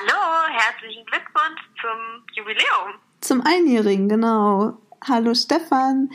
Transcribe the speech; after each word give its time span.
Hallo, 0.00 0.48
herzlichen 0.48 1.04
Glückwunsch 1.04 1.60
zum 1.80 2.24
Jubiläum. 2.32 2.94
Zum 3.20 3.42
Einjährigen, 3.42 4.08
genau. 4.08 4.78
Hallo 5.06 5.34
Stefan, 5.34 6.10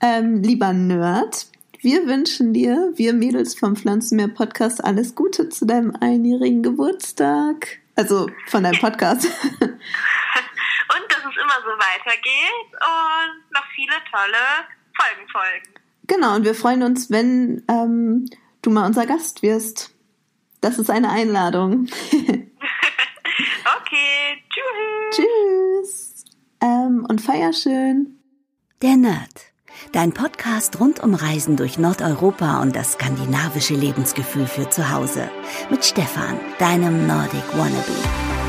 ähm, 0.00 0.42
lieber 0.42 0.72
Nerd. 0.72 1.46
Wir 1.78 2.06
wünschen 2.06 2.52
dir, 2.52 2.92
wir 2.96 3.14
Mädels 3.14 3.58
vom 3.58 3.76
Pflanzenmeer 3.76 4.28
Podcast, 4.28 4.84
alles 4.84 5.14
Gute 5.14 5.48
zu 5.48 5.64
deinem 5.64 5.96
einjährigen 6.00 6.62
Geburtstag. 6.62 7.78
Also 7.96 8.28
von 8.46 8.64
deinem 8.64 8.78
Podcast. 8.78 9.24
und 9.60 9.70
dass 9.70 11.20
es 11.20 11.36
immer 11.42 11.60
so 11.62 11.70
weitergeht 11.78 12.72
und 12.72 13.54
noch 13.54 13.64
viele 13.74 13.94
tolle 14.10 14.66
Folgen 14.98 15.28
folgen. 15.30 15.74
Genau, 16.06 16.34
und 16.34 16.44
wir 16.44 16.54
freuen 16.54 16.82
uns, 16.82 17.10
wenn 17.10 17.64
ähm, 17.68 18.28
du 18.60 18.70
mal 18.70 18.86
unser 18.86 19.06
Gast 19.06 19.42
wirst. 19.42 19.94
Das 20.60 20.78
ist 20.78 20.90
eine 20.90 21.08
Einladung. 21.08 21.86
okay, 23.78 24.42
tschüss. 24.50 25.16
Tschüss. 25.16 26.24
Ähm, 26.62 27.06
und 27.08 27.20
feier 27.20 27.52
schön. 27.52 28.18
Der 28.82 28.96
Nerd. 28.96 29.50
Dein 29.92 30.12
Podcast 30.12 30.78
rund 30.78 31.00
um 31.00 31.14
Reisen 31.14 31.56
durch 31.56 31.78
Nordeuropa 31.78 32.60
und 32.60 32.76
das 32.76 32.92
skandinavische 32.92 33.74
Lebensgefühl 33.74 34.46
für 34.46 34.68
zu 34.68 34.90
Hause. 34.90 35.30
Mit 35.70 35.84
Stefan, 35.84 36.38
deinem 36.58 37.06
Nordic 37.06 37.44
Wannabe. 37.56 38.39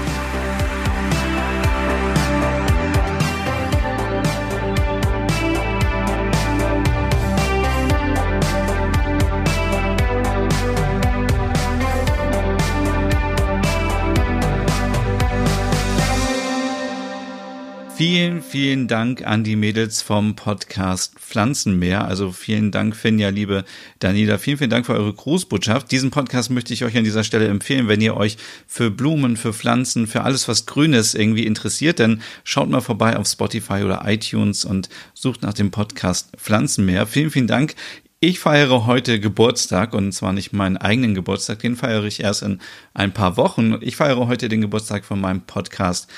Vielen, 18.52 18.90
Dank 18.90 19.26
an 19.26 19.46
die 19.46 19.56
Mädels 19.56 20.02
vom 20.02 20.36
Podcast 20.36 21.18
Pflanzenmeer. 21.18 22.04
Also 22.04 22.34
vielen 22.34 22.70
Dank, 22.72 22.98
Finja, 22.98 23.30
liebe 23.30 23.64
Daniela. 24.00 24.38
Vielen, 24.40 24.58
vielen 24.58 24.70
Dank 24.70 24.86
für 24.86 24.94
eure 24.94 25.14
Grußbotschaft. 25.14 25.90
Diesen 25.90 26.12
Podcast 26.12 26.50
möchte 26.50 26.74
ich 26.74 26.84
euch 26.84 26.98
an 26.98 27.06
dieser 27.06 27.24
Stelle 27.24 27.48
empfehlen, 27.48 27.88
wenn 27.88 28.02
ihr 28.02 28.18
euch 28.18 28.36
für 28.68 28.92
Blumen, 28.92 29.38
für 29.38 29.54
Pflanzen, 29.54 30.06
für 30.06 30.24
alles, 30.24 30.50
was 30.50 30.66
Grünes 30.66 31.14
irgendwie 31.14 31.46
interessiert, 31.46 32.02
dann 32.02 32.22
schaut 32.44 32.70
mal 32.70 32.82
vorbei 32.82 33.16
auf 33.16 33.26
Spotify 33.26 33.84
oder 33.86 34.02
iTunes 34.06 34.66
und 34.66 34.90
sucht 35.14 35.44
nach 35.44 35.54
dem 35.54 35.72
Podcast 35.72 36.36
Pflanzenmeer. 36.36 37.08
Vielen, 37.08 37.32
vielen 37.32 37.48
Dank. 37.48 37.76
Ich 38.20 38.40
feiere 38.40 38.86
heute 38.86 39.22
Geburtstag 39.22 39.94
und 39.94 40.12
zwar 40.12 40.34
nicht 40.34 40.52
meinen 40.52 40.76
eigenen 40.76 41.16
Geburtstag, 41.16 41.60
den 41.60 41.78
feiere 41.78 42.04
ich 42.04 42.20
erst 42.20 42.44
in 42.44 42.60
ein 42.94 43.14
paar 43.14 43.38
Wochen. 43.38 43.78
Ich 43.80 43.96
feiere 43.96 44.28
heute 44.28 44.50
den 44.50 44.60
Geburtstag 44.60 45.06
von 45.06 45.22
meinem 45.22 45.40
Podcast 45.40 46.10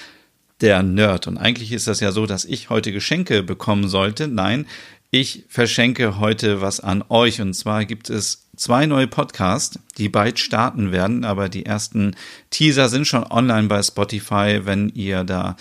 der 0.61 0.83
Nerd. 0.83 1.27
Und 1.27 1.37
eigentlich 1.37 1.71
ist 1.71 1.87
das 1.87 1.99
ja 1.99 2.11
so, 2.11 2.25
dass 2.25 2.45
ich 2.45 2.69
heute 2.69 2.91
Geschenke 2.91 3.43
bekommen 3.43 3.87
sollte. 3.87 4.27
Nein, 4.27 4.65
ich 5.11 5.45
verschenke 5.47 6.19
heute 6.19 6.61
was 6.61 6.79
an 6.79 7.03
euch. 7.09 7.41
Und 7.41 7.53
zwar 7.53 7.85
gibt 7.85 8.09
es 8.09 8.47
zwei 8.55 8.85
neue 8.85 9.07
Podcasts, 9.07 9.79
die 9.97 10.09
bald 10.09 10.39
starten 10.39 10.91
werden. 10.91 11.23
Aber 11.23 11.49
die 11.49 11.65
ersten 11.65 12.15
Teaser 12.49 12.89
sind 12.89 13.05
schon 13.05 13.23
online 13.23 13.67
bei 13.67 13.83
Spotify. 13.83 14.61
Wenn 14.63 14.89
ihr 14.89 15.23
da 15.23 15.55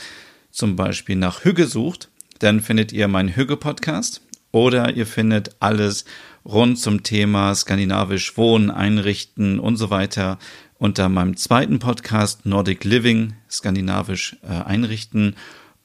zum 0.51 0.77
Beispiel 0.77 1.17
nach 1.17 1.45
Hügge 1.45 1.67
sucht, 1.67 2.09
dann 2.39 2.61
findet 2.61 2.93
ihr 2.93 3.09
meinen 3.09 3.37
Hügge-Podcast. 3.37 4.20
Oder 4.53 4.95
ihr 4.95 5.07
findet 5.07 5.57
alles 5.61 6.05
rund 6.45 6.79
zum 6.79 7.03
Thema 7.03 7.55
skandinavisch 7.55 8.37
Wohnen, 8.37 8.70
Einrichten 8.70 9.59
und 9.59 9.77
so 9.77 9.91
weiter 9.91 10.39
unter 10.83 11.09
meinem 11.09 11.37
zweiten 11.37 11.79
Podcast 11.79 12.45
Nordic 12.45 12.83
Living, 12.83 13.35
skandinavisch 13.49 14.37
äh, 14.43 14.49
einrichten. 14.49 15.37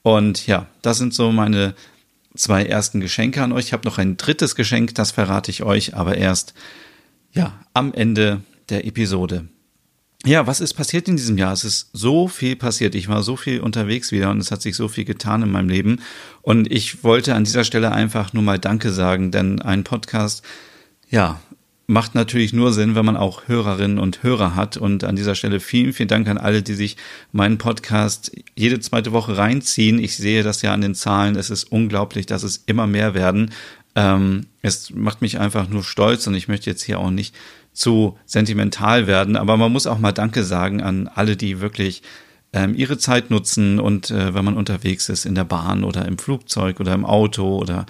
Und 0.01 0.47
ja, 0.47 0.65
das 0.81 0.97
sind 0.97 1.13
so 1.13 1.31
meine 1.31 1.75
zwei 2.35 2.65
ersten 2.65 2.99
Geschenke 2.99 3.43
an 3.43 3.51
euch. 3.51 3.65
Ich 3.65 3.73
habe 3.73 3.87
noch 3.87 3.99
ein 3.99 4.17
drittes 4.17 4.55
Geschenk, 4.55 4.95
das 4.95 5.11
verrate 5.11 5.51
ich 5.51 5.61
euch, 5.61 5.93
aber 5.93 6.17
erst 6.17 6.55
ja 7.31 7.53
am 7.75 7.93
Ende 7.93 8.41
der 8.69 8.87
Episode. 8.87 9.47
Ja, 10.25 10.47
was 10.47 10.61
ist 10.61 10.73
passiert 10.73 11.07
in 11.07 11.15
diesem 11.15 11.37
Jahr? 11.37 11.53
Es 11.53 11.63
ist 11.63 11.91
so 11.93 12.27
viel 12.27 12.55
passiert. 12.55 12.95
Ich 12.95 13.07
war 13.07 13.21
so 13.21 13.37
viel 13.37 13.59
unterwegs 13.59 14.11
wieder 14.11 14.31
und 14.31 14.39
es 14.39 14.49
hat 14.49 14.63
sich 14.63 14.75
so 14.75 14.87
viel 14.87 15.05
getan 15.05 15.43
in 15.43 15.51
meinem 15.51 15.69
Leben. 15.69 16.01
Und 16.41 16.71
ich 16.71 17.03
wollte 17.03 17.35
an 17.35 17.43
dieser 17.43 17.63
Stelle 17.63 17.91
einfach 17.91 18.33
nur 18.33 18.41
mal 18.41 18.57
Danke 18.57 18.91
sagen, 18.91 19.29
denn 19.29 19.61
ein 19.61 19.83
Podcast, 19.83 20.43
ja, 21.07 21.39
macht 21.87 22.15
natürlich 22.15 22.51
nur 22.51 22.73
Sinn, 22.73 22.95
wenn 22.95 23.05
man 23.05 23.15
auch 23.15 23.47
Hörerinnen 23.47 23.97
und 23.97 24.21
Hörer 24.21 24.55
hat. 24.55 24.75
Und 24.75 25.05
an 25.05 25.15
dieser 25.15 25.35
Stelle 25.35 25.61
vielen, 25.61 25.93
vielen 25.93 26.09
Dank 26.09 26.27
an 26.27 26.37
alle, 26.37 26.61
die 26.61 26.73
sich 26.73 26.97
meinen 27.31 27.57
Podcast 27.57 28.31
jede 28.55 28.81
zweite 28.81 29.13
Woche 29.13 29.37
reinziehen. 29.37 29.97
Ich 29.97 30.17
sehe 30.17 30.43
das 30.43 30.61
ja 30.61 30.73
an 30.73 30.81
den 30.81 30.95
Zahlen. 30.95 31.37
Es 31.37 31.49
ist 31.49 31.63
unglaublich, 31.63 32.25
dass 32.25 32.43
es 32.43 32.63
immer 32.65 32.87
mehr 32.87 33.13
werden. 33.13 33.51
Ähm, 33.95 34.47
es 34.61 34.91
macht 34.93 35.21
mich 35.21 35.39
einfach 35.39 35.69
nur 35.69 35.83
stolz 35.83 36.27
und 36.27 36.35
ich 36.35 36.49
möchte 36.49 36.69
jetzt 36.69 36.83
hier 36.83 36.99
auch 36.99 37.09
nicht 37.09 37.33
zu 37.71 38.17
sentimental 38.25 39.07
werden. 39.07 39.37
Aber 39.37 39.55
man 39.55 39.71
muss 39.71 39.87
auch 39.87 39.97
mal 39.97 40.11
Danke 40.11 40.43
sagen 40.43 40.81
an 40.81 41.07
alle, 41.07 41.37
die 41.37 41.61
wirklich 41.61 42.03
ähm, 42.53 42.75
ihre 42.75 42.97
Zeit 42.97 43.29
nutzen 43.29 43.79
und 43.79 44.09
äh, 44.09 44.33
wenn 44.33 44.45
man 44.45 44.57
unterwegs 44.57 45.09
ist 45.09 45.25
in 45.25 45.35
der 45.35 45.43
Bahn 45.43 45.83
oder 45.83 46.05
im 46.05 46.17
Flugzeug 46.17 46.79
oder 46.79 46.93
im 46.93 47.05
Auto 47.05 47.57
oder 47.57 47.85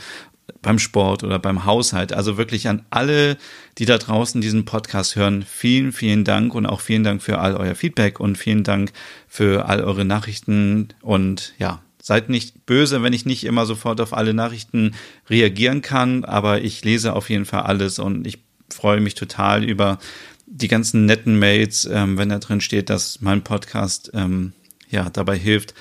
beim 0.61 0.79
Sport 0.79 1.23
oder 1.23 1.39
beim 1.39 1.65
Haushalt. 1.65 2.13
Also 2.13 2.37
wirklich 2.37 2.67
an 2.67 2.85
alle, 2.89 3.37
die 3.77 3.85
da 3.85 3.97
draußen 3.97 4.41
diesen 4.41 4.65
Podcast 4.65 5.15
hören, 5.15 5.43
vielen, 5.43 5.91
vielen 5.91 6.23
Dank 6.23 6.53
und 6.55 6.65
auch 6.65 6.81
vielen 6.81 7.03
Dank 7.03 7.21
für 7.21 7.39
all 7.39 7.55
euer 7.55 7.75
Feedback 7.75 8.19
und 8.19 8.37
vielen 8.37 8.63
Dank 8.63 8.91
für 9.27 9.67
all 9.67 9.81
eure 9.83 10.05
Nachrichten 10.05 10.89
und 11.01 11.53
ja, 11.57 11.81
seid 12.01 12.29
nicht 12.29 12.65
böse, 12.65 13.03
wenn 13.03 13.13
ich 13.13 13.25
nicht 13.25 13.43
immer 13.43 13.65
sofort 13.65 13.99
auf 13.99 14.13
alle 14.13 14.33
Nachrichten 14.33 14.95
reagieren 15.29 15.81
kann, 15.81 16.23
aber 16.23 16.61
ich 16.61 16.83
lese 16.83 17.13
auf 17.13 17.29
jeden 17.29 17.45
Fall 17.45 17.63
alles 17.63 17.99
und 17.99 18.25
ich 18.25 18.39
freue 18.69 19.01
mich 19.01 19.15
total 19.15 19.63
über 19.63 19.99
die 20.45 20.69
ganzen 20.69 21.05
netten 21.05 21.37
Mails, 21.37 21.85
ähm, 21.91 22.17
wenn 22.17 22.29
da 22.29 22.39
drin 22.39 22.61
steht, 22.61 22.89
dass 22.89 23.19
mein 23.21 23.43
Podcast 23.43 24.11
ähm, 24.13 24.53
ja 24.89 25.09
dabei 25.09 25.37
hilft, 25.37 25.73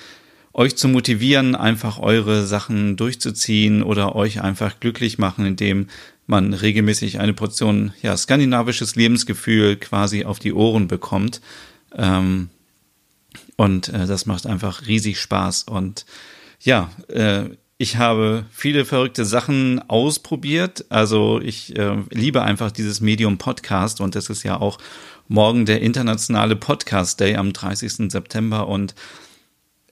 euch 0.56 0.74
zu 0.74 0.88
motivieren, 0.88 1.54
einfach 1.54 1.98
eure 1.98 2.46
Sachen 2.46 2.96
durchzuziehen 2.96 3.82
oder 3.82 4.16
euch 4.16 4.40
einfach 4.40 4.80
glücklich 4.80 5.18
machen, 5.18 5.44
indem 5.44 5.88
man 6.26 6.54
regelmäßig 6.54 7.20
eine 7.20 7.34
Portion 7.34 7.92
ja, 8.00 8.16
skandinavisches 8.16 8.96
Lebensgefühl 8.96 9.76
quasi 9.76 10.24
auf 10.24 10.38
die 10.38 10.54
Ohren 10.54 10.88
bekommt. 10.88 11.42
Ähm, 11.94 12.48
und 13.56 13.90
äh, 13.90 14.06
das 14.06 14.24
macht 14.24 14.46
einfach 14.46 14.86
riesig 14.86 15.20
Spaß. 15.20 15.64
Und 15.64 16.06
ja, 16.60 16.90
äh, 17.08 17.50
ich 17.76 17.98
habe 17.98 18.46
viele 18.50 18.86
verrückte 18.86 19.26
Sachen 19.26 19.86
ausprobiert. 19.90 20.86
Also 20.88 21.38
ich 21.38 21.76
äh, 21.76 21.98
liebe 22.10 22.42
einfach 22.42 22.72
dieses 22.72 23.02
Medium 23.02 23.36
Podcast 23.36 24.00
und 24.00 24.14
das 24.14 24.30
ist 24.30 24.42
ja 24.42 24.58
auch 24.58 24.78
morgen 25.28 25.66
der 25.66 25.82
internationale 25.82 26.56
Podcast 26.56 27.20
Day 27.20 27.36
am 27.36 27.52
30. 27.52 28.10
September 28.10 28.68
und 28.68 28.94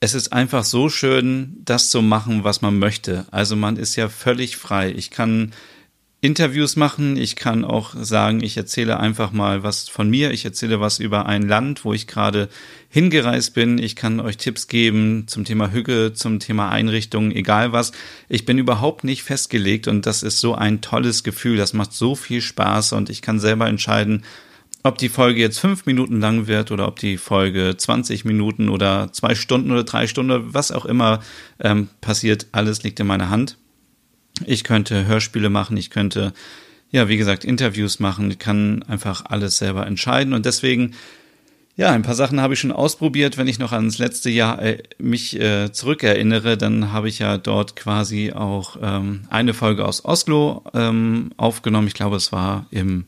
es 0.04 0.12
ist 0.12 0.34
einfach 0.34 0.64
so 0.64 0.90
schön, 0.90 1.56
das 1.64 1.88
zu 1.88 2.02
machen, 2.02 2.44
was 2.44 2.60
man 2.60 2.78
möchte. 2.78 3.24
Also 3.30 3.56
man 3.56 3.78
ist 3.78 3.96
ja 3.96 4.10
völlig 4.10 4.58
frei. 4.58 4.92
Ich 4.94 5.10
kann 5.10 5.52
Interviews 6.20 6.76
machen, 6.76 7.16
ich 7.16 7.36
kann 7.36 7.64
auch 7.64 7.94
sagen, 7.96 8.42
ich 8.42 8.58
erzähle 8.58 9.00
einfach 9.00 9.32
mal 9.32 9.62
was 9.62 9.88
von 9.88 10.10
mir, 10.10 10.30
ich 10.30 10.44
erzähle 10.44 10.78
was 10.78 10.98
über 10.98 11.24
ein 11.24 11.48
Land, 11.48 11.86
wo 11.86 11.94
ich 11.94 12.06
gerade 12.06 12.50
hingereist 12.90 13.54
bin, 13.54 13.78
ich 13.78 13.96
kann 13.96 14.20
euch 14.20 14.36
Tipps 14.36 14.68
geben 14.68 15.24
zum 15.26 15.46
Thema 15.46 15.72
Hüge, 15.72 16.12
zum 16.12 16.38
Thema 16.38 16.68
Einrichtungen, 16.68 17.32
egal 17.32 17.72
was. 17.72 17.92
Ich 18.28 18.44
bin 18.44 18.58
überhaupt 18.58 19.04
nicht 19.04 19.22
festgelegt 19.22 19.88
und 19.88 20.04
das 20.04 20.22
ist 20.22 20.38
so 20.38 20.54
ein 20.54 20.82
tolles 20.82 21.24
Gefühl, 21.24 21.56
das 21.56 21.72
macht 21.72 21.94
so 21.94 22.14
viel 22.14 22.42
Spaß 22.42 22.92
und 22.92 23.08
ich 23.08 23.22
kann 23.22 23.40
selber 23.40 23.68
entscheiden, 23.68 24.22
ob 24.84 24.98
die 24.98 25.08
Folge 25.08 25.40
jetzt 25.40 25.58
fünf 25.58 25.86
Minuten 25.86 26.20
lang 26.20 26.46
wird 26.46 26.70
oder 26.70 26.86
ob 26.86 26.98
die 26.98 27.16
Folge 27.16 27.74
20 27.76 28.26
Minuten 28.26 28.68
oder 28.68 29.10
zwei 29.12 29.34
Stunden 29.34 29.72
oder 29.72 29.82
drei 29.82 30.06
Stunden, 30.06 30.52
was 30.52 30.70
auch 30.70 30.84
immer 30.84 31.20
ähm, 31.58 31.88
passiert, 32.02 32.46
alles 32.52 32.82
liegt 32.82 33.00
in 33.00 33.06
meiner 33.06 33.30
Hand. 33.30 33.56
Ich 34.44 34.62
könnte 34.62 35.06
Hörspiele 35.06 35.48
machen, 35.48 35.78
ich 35.78 35.88
könnte, 35.88 36.34
ja, 36.90 37.08
wie 37.08 37.16
gesagt, 37.16 37.46
Interviews 37.46 37.98
machen, 37.98 38.30
ich 38.30 38.38
kann 38.38 38.82
einfach 38.82 39.24
alles 39.24 39.56
selber 39.56 39.86
entscheiden 39.86 40.34
und 40.34 40.44
deswegen, 40.44 40.92
ja, 41.76 41.90
ein 41.92 42.02
paar 42.02 42.14
Sachen 42.14 42.42
habe 42.42 42.52
ich 42.52 42.60
schon 42.60 42.70
ausprobiert. 42.70 43.38
Wenn 43.38 43.48
ich 43.48 43.58
noch 43.58 43.72
ans 43.72 43.96
letzte 43.96 44.28
Jahr 44.28 44.60
äh, 44.60 44.82
mich 44.98 45.40
äh, 45.40 45.72
zurückerinnere, 45.72 46.58
dann 46.58 46.92
habe 46.92 47.08
ich 47.08 47.20
ja 47.20 47.38
dort 47.38 47.74
quasi 47.74 48.32
auch 48.32 48.76
ähm, 48.82 49.22
eine 49.30 49.54
Folge 49.54 49.86
aus 49.86 50.04
Oslo 50.04 50.62
ähm, 50.74 51.30
aufgenommen. 51.38 51.88
Ich 51.88 51.94
glaube, 51.94 52.16
es 52.16 52.32
war 52.32 52.66
im 52.70 53.06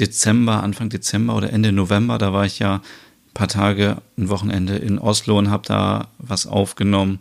Dezember, 0.00 0.62
Anfang 0.62 0.88
Dezember 0.88 1.36
oder 1.36 1.52
Ende 1.52 1.72
November, 1.72 2.18
da 2.18 2.32
war 2.32 2.46
ich 2.46 2.58
ja 2.58 2.76
ein 2.76 3.34
paar 3.34 3.48
Tage, 3.48 3.98
ein 4.16 4.28
Wochenende 4.28 4.76
in 4.76 4.98
Oslo 4.98 5.38
und 5.38 5.50
habe 5.50 5.66
da 5.66 6.08
was 6.18 6.46
aufgenommen. 6.46 7.20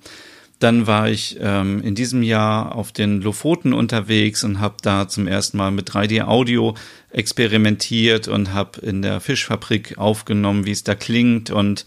Dann 0.59 0.87
war 0.87 1.07
ich 1.07 1.37
ähm, 1.39 1.81
in 1.81 1.93
diesem 1.93 2.23
Jahr 2.23 2.75
auf 2.75 2.91
den 2.91 3.21
Lofoten 3.21 3.73
unterwegs 3.73 4.43
und 4.43 4.59
habe 4.59 4.77
da 4.81 5.07
zum 5.07 5.27
ersten 5.27 5.57
Mal 5.57 5.69
mit 5.69 5.91
3D-Audio 5.91 6.73
experimentiert 7.11 8.27
und 8.27 8.53
habe 8.53 8.81
in 8.81 9.03
der 9.03 9.19
Fischfabrik 9.19 9.99
aufgenommen, 9.99 10.65
wie 10.65 10.71
es 10.71 10.83
da 10.83 10.95
klingt 10.95 11.51
und 11.51 11.85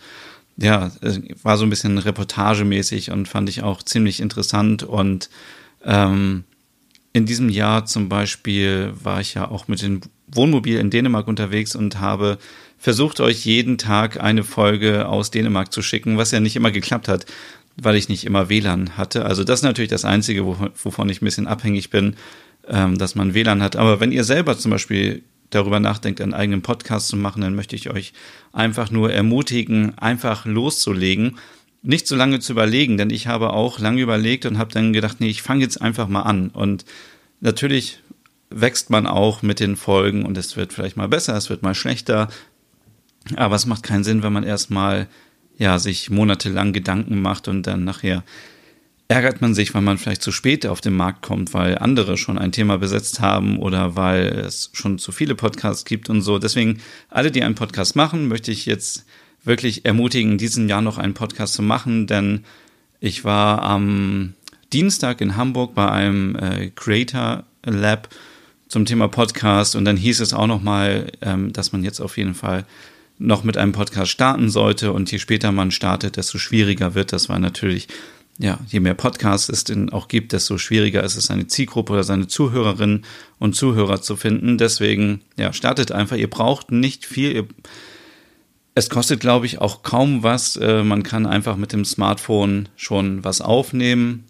ja, 0.57 0.91
war 1.43 1.57
so 1.57 1.65
ein 1.65 1.71
bisschen 1.71 1.99
reportagemäßig 1.99 3.11
und 3.11 3.27
fand 3.27 3.49
ich 3.49 3.63
auch 3.63 3.83
ziemlich 3.83 4.21
interessant. 4.21 4.83
Und 4.83 5.31
ähm, 5.85 6.45
in 7.13 7.27
diesem 7.27 7.49
Jahr 7.49 7.87
zum 7.87 8.09
Beispiel 8.09 8.93
war 9.03 9.21
ich 9.21 9.35
ja 9.35 9.51
auch 9.51 9.69
mit 9.69 9.83
dem 9.83 10.01
Wohnmobil 10.29 10.79
in 10.79 10.91
Dänemark 10.91 11.27
unterwegs 11.27 11.75
und 11.75 11.99
habe 11.99 12.39
versucht, 12.79 13.21
euch 13.21 13.45
jeden 13.45 13.79
Tag 13.79 14.21
eine 14.23 14.45
Folge 14.45 15.09
aus 15.09 15.31
Dänemark 15.31 15.73
zu 15.73 15.83
schicken, 15.83 16.17
was 16.17 16.31
ja 16.31 16.41
nicht 16.41 16.57
immer 16.57 16.71
geklappt 16.71 17.09
hat, 17.09 17.27
weil 17.77 17.97
ich 17.97 18.09
nicht 18.09 18.25
immer 18.25 18.49
WLAN 18.49 18.97
hatte. 18.97 19.25
Also 19.25 19.45
das 19.45 19.61
ist 19.61 19.65
natürlich 19.65 19.91
das 19.91 20.05
Einzige, 20.05 20.47
wovon 20.47 21.09
ich 21.09 21.21
ein 21.21 21.25
bisschen 21.25 21.47
abhängig 21.47 21.91
bin, 21.91 22.17
ähm, 22.69 22.97
dass 22.97 23.15
man 23.15 23.35
WLAN 23.35 23.63
hat. 23.63 23.77
Aber 23.77 24.01
wenn 24.01 24.13
ihr 24.13 24.25
selber 24.25 24.57
zum 24.57 24.71
Beispiel 24.71 25.23
darüber 25.51 25.81
nachdenkt, 25.81 26.21
einen 26.21 26.35
eigenen 26.35 26.63
Podcast 26.63 27.09
zu 27.09 27.17
machen, 27.17 27.43
dann 27.43 27.55
möchte 27.55 27.77
ich 27.77 27.91
euch 27.91 28.13
einfach 28.53 28.91
nur 28.91 29.13
ermutigen, 29.13 29.99
einfach 29.99 30.47
loszulegen, 30.47 31.39
nicht 31.83 32.07
so 32.07 32.17
lange 32.17 32.41
zu 32.41 32.53
überlegen, 32.53 32.99
denn 32.99 33.11
ich 33.11 33.27
habe 33.27 33.53
auch 33.53 33.79
lange 33.79 34.03
überlegt 34.03 34.47
und 34.47 34.59
habe 34.59 34.73
dann 34.73 34.93
gedacht, 34.93 35.21
nee, 35.21 35.29
ich 35.29 35.43
fange 35.43 35.63
jetzt 35.63 35.81
einfach 35.81 36.09
mal 36.09 36.23
an. 36.23 36.51
Und 36.51 36.85
natürlich 37.41 38.01
wächst 38.51 38.91
man 38.91 39.07
auch 39.07 39.43
mit 39.43 39.61
den 39.61 39.77
Folgen 39.77 40.25
und 40.27 40.37
es 40.37 40.57
wird 40.57 40.73
vielleicht 40.73 40.97
mal 40.97 41.09
besser, 41.09 41.37
es 41.37 41.49
wird 41.49 41.63
mal 41.63 41.75
schlechter. 41.75 42.29
Aber 43.37 43.55
es 43.55 43.67
macht 43.67 43.83
keinen 43.83 44.05
Sinn, 44.05 44.23
wenn 44.23 44.33
man 44.33 44.45
erstmal 44.45 45.09
ja 45.57 45.79
sich 45.79 46.11
monatelang 46.11 46.73
Gedanken 46.73 47.21
macht 47.21 47.49
und 47.49 47.67
dann 47.67 47.85
nachher 47.85 48.25
ärgert 49.09 49.41
man 49.41 49.55
sich, 49.55 49.75
weil 49.75 49.83
man 49.83 49.99
vielleicht 49.99 50.23
zu 50.23 50.31
spät 50.31 50.67
auf 50.67 50.81
den 50.81 50.95
Markt 50.95 51.23
kommt, 51.23 51.53
weil 51.53 51.79
andere 51.79 52.17
schon 52.17 52.39
ein 52.39 52.53
Thema 52.53 52.79
besetzt 52.79 53.21
haben 53.21 53.59
oder 53.59 53.97
weil 53.97 54.27
es 54.29 54.71
schon 54.73 54.99
zu 54.99 55.11
viele 55.11 55.35
Podcasts 55.35 55.85
gibt 55.85 56.09
und 56.09 56.23
so. 56.23 56.39
Deswegen, 56.39 56.81
alle, 57.09 57.33
die 57.33 57.43
einen 57.43 57.57
Podcast 57.57 57.97
machen, 57.97 58.29
möchte 58.29 58.53
ich 58.53 58.67
jetzt 58.67 59.05
wirklich 59.45 59.85
ermutigen, 59.85 60.39
diesen 60.39 60.69
Jahr 60.69 60.83
noch 60.83 60.99
einen 60.99 61.15
Podcast 61.15 61.55
zu 61.55 61.63
machen, 61.63 62.07
denn 62.07 62.45
ich 63.01 63.25
war 63.25 63.63
am 63.63 64.35
Dienstag 64.73 65.21
in 65.21 65.37
Hamburg 65.37 65.75
bei 65.75 65.91
einem 65.91 66.37
äh, 66.37 66.71
Creator 66.75 67.45
Lab 67.65 68.09
zum 68.69 68.85
Thema 68.85 69.09
Podcast 69.09 69.75
und 69.75 69.85
dann 69.85 69.97
hieß 69.97 70.21
es 70.21 70.33
auch 70.33 70.47
nochmal, 70.47 71.11
ähm, 71.23 71.53
dass 71.53 71.73
man 71.73 71.83
jetzt 71.83 72.01
auf 72.01 72.17
jeden 72.17 72.35
Fall 72.35 72.65
noch 73.19 73.45
mit 73.45 73.57
einem 73.57 73.73
Podcast 73.73 74.11
starten 74.11 74.49
sollte 74.49 74.93
und 74.93 75.11
je 75.11 75.19
später 75.19 75.53
man 75.53 75.71
startet, 75.71 76.17
desto 76.17 76.39
schwieriger 76.39 76.95
wird. 76.95 77.13
Das 77.13 77.29
war 77.29 77.39
natürlich 77.39 77.89
ja, 78.41 78.59
je 78.69 78.81
mehr 78.81 78.95
Podcasts 78.95 79.51
es 79.51 79.65
denn 79.65 79.91
auch 79.91 80.09
gibt, 80.09 80.33
desto 80.33 80.57
schwieriger 80.57 81.05
ist 81.05 81.17
es, 81.17 81.27
seine 81.27 81.47
Zielgruppe 81.47 81.93
oder 81.93 82.05
seine 82.05 82.27
Zuhörerinnen 82.27 83.05
und 83.39 83.55
Zuhörer 83.55 84.01
zu 84.01 84.17
finden. 84.17 84.57
Deswegen, 84.57 85.21
ja, 85.37 85.53
startet 85.53 85.93
einfach. 85.93 86.17
Ihr 86.17 86.31
braucht 86.31 86.73
nicht 86.73 87.05
viel. 87.05 87.47
Es 88.75 88.89
kostet, 88.89 89.21
glaube 89.21 89.47
ich, 89.47 89.61
auch 89.61 89.83
kaum 89.83 90.23
was. 90.23 90.57
Äh, 90.57 90.85
man 90.85 91.03
kann 91.03 91.27
einfach 91.27 91.57
mit 91.57 91.73
dem 91.73 91.85
Smartphone 91.85 92.69
schon 92.77 93.25
was 93.25 93.41
aufnehmen. 93.41 94.25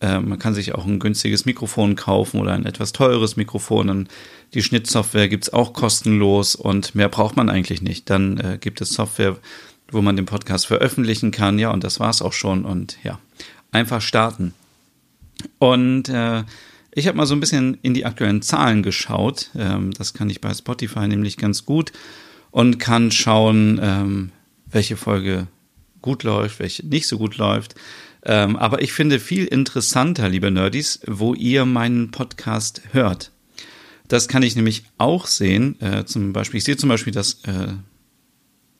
Äh, 0.00 0.20
man 0.20 0.38
kann 0.38 0.54
sich 0.54 0.74
auch 0.74 0.84
ein 0.84 0.98
günstiges 0.98 1.46
Mikrofon 1.46 1.96
kaufen 1.96 2.40
oder 2.40 2.52
ein 2.52 2.66
etwas 2.66 2.92
teures 2.92 3.36
Mikrofon. 3.36 4.08
die 4.54 4.62
Schnittsoftware 4.62 5.28
gibt's 5.28 5.52
auch 5.52 5.72
kostenlos 5.72 6.54
und 6.54 6.94
mehr 6.94 7.08
braucht 7.08 7.36
man 7.36 7.48
eigentlich 7.48 7.80
nicht. 7.80 8.10
Dann 8.10 8.38
äh, 8.38 8.58
gibt 8.60 8.80
es 8.80 8.90
Software, 8.90 9.38
wo 9.90 10.02
man 10.02 10.16
den 10.16 10.26
Podcast 10.26 10.66
veröffentlichen 10.66 11.30
kann. 11.30 11.58
Ja, 11.58 11.70
und 11.70 11.82
das 11.82 11.98
war's 11.98 12.20
auch 12.20 12.34
schon. 12.34 12.66
Und 12.66 12.98
ja, 13.02 13.18
einfach 13.72 14.02
starten. 14.02 14.52
Und 15.58 16.10
äh, 16.10 16.44
ich 16.92 17.06
habe 17.06 17.16
mal 17.16 17.26
so 17.26 17.34
ein 17.34 17.40
bisschen 17.40 17.78
in 17.82 17.94
die 17.94 18.04
aktuellen 18.04 18.42
Zahlen 18.42 18.82
geschaut. 18.82 19.50
Ähm, 19.56 19.92
das 19.92 20.12
kann 20.12 20.28
ich 20.28 20.42
bei 20.42 20.52
Spotify 20.52 21.08
nämlich 21.08 21.38
ganz 21.38 21.64
gut 21.64 21.92
und 22.50 22.78
kann 22.78 23.10
schauen, 23.10 23.80
ähm, 23.82 24.32
welche 24.66 24.96
Folge 24.96 25.46
gut 26.02 26.22
läuft, 26.22 26.60
welche 26.60 26.86
nicht 26.86 27.06
so 27.06 27.18
gut 27.18 27.36
läuft. 27.36 27.74
Ähm, 28.24 28.56
aber 28.56 28.82
ich 28.82 28.92
finde 28.92 29.20
viel 29.20 29.44
interessanter, 29.44 30.28
liebe 30.28 30.50
Nerdies, 30.50 31.00
wo 31.06 31.34
ihr 31.34 31.64
meinen 31.64 32.10
Podcast 32.10 32.82
hört. 32.92 33.30
Das 34.08 34.28
kann 34.28 34.42
ich 34.42 34.56
nämlich 34.56 34.84
auch 34.98 35.26
sehen. 35.26 35.80
Äh, 35.80 36.04
zum 36.04 36.32
Beispiel, 36.32 36.58
ich 36.58 36.64
sehe 36.64 36.76
zum 36.76 36.88
Beispiel, 36.88 37.12
dass 37.12 37.44
äh, 37.44 37.74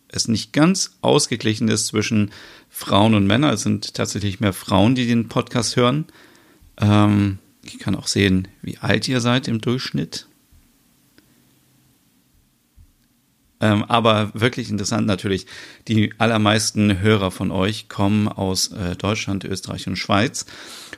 es 0.09 0.29
nicht 0.29 0.53
ganz 0.53 0.99
ausgeglichen 1.01 1.69
ist 1.69 1.87
zwischen 1.87 2.31
Frauen 2.69 3.15
und 3.15 3.27
Männern. 3.27 3.55
Es 3.55 3.63
sind 3.63 3.95
tatsächlich 3.95 4.41
mehr 4.41 4.53
Frauen, 4.53 4.95
die 4.95 5.07
den 5.07 5.29
Podcast 5.29 5.77
hören. 5.77 6.07
Ähm, 6.81 7.39
ich 7.63 7.79
kann 7.79 7.97
auch 7.97 8.07
sehen, 8.07 8.49
wie 8.63 8.79
alt 8.79 9.09
ihr 9.09 9.21
seid 9.21 9.49
im 9.49 9.61
Durchschnitt. 9.61 10.27
Ähm, 13.61 13.85
aber 13.85 14.31
wirklich 14.35 14.71
interessant 14.71 15.07
natürlich, 15.07 15.47
die 15.89 16.13
allermeisten 16.19 17.01
Hörer 17.01 17.31
von 17.31 17.51
euch 17.51 17.89
kommen 17.89 18.29
aus 18.29 18.69
äh, 18.69 18.97
Deutschland, 18.97 19.45
Österreich 19.45 19.87
und 19.87 19.97
Schweiz. 19.97 20.45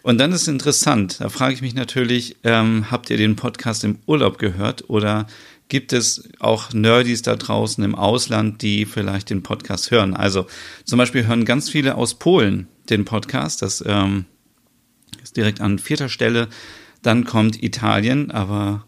Und 0.03 0.19
dann 0.19 0.33
ist 0.33 0.49
interessant, 0.49 1.21
da 1.21 1.29
frage 1.29 1.55
ich 1.55 1.63
mich 1.63 1.75
natürlich, 1.75 2.37
ähm, 2.43 2.91
habt 2.91 3.11
ihr 3.11 3.17
den 3.17 3.37
Podcast 3.37 3.85
im 3.85 3.99
Urlaub 4.07 4.39
gehört 4.39 4.91
oder 4.91 5.27
gibt 5.69 5.93
es 5.93 6.29
auch 6.41 6.73
Nerdies 6.73 7.23
da 7.23 7.37
draußen 7.37 7.85
im 7.85 7.95
Ausland, 7.95 8.63
die 8.63 8.87
vielleicht 8.87 9.31
den 9.31 9.43
Podcast 9.43 9.91
hören. 9.91 10.15
Also 10.15 10.47
zum 10.85 10.99
Beispiel 10.99 11.27
hören 11.27 11.45
ganz 11.45 11.69
viele 11.69 11.95
aus 11.95 12.19
Polen 12.19 12.67
den 12.91 13.05
Podcast. 13.05 13.63
Das 13.63 13.85
ähm, 13.87 14.25
ist 15.23 15.37
direkt 15.37 15.61
an 15.61 15.79
vierter 15.79 16.09
Stelle. 16.09 16.49
Dann 17.03 17.25
kommt 17.25 17.63
Italien, 17.63 18.31
aber. 18.31 18.85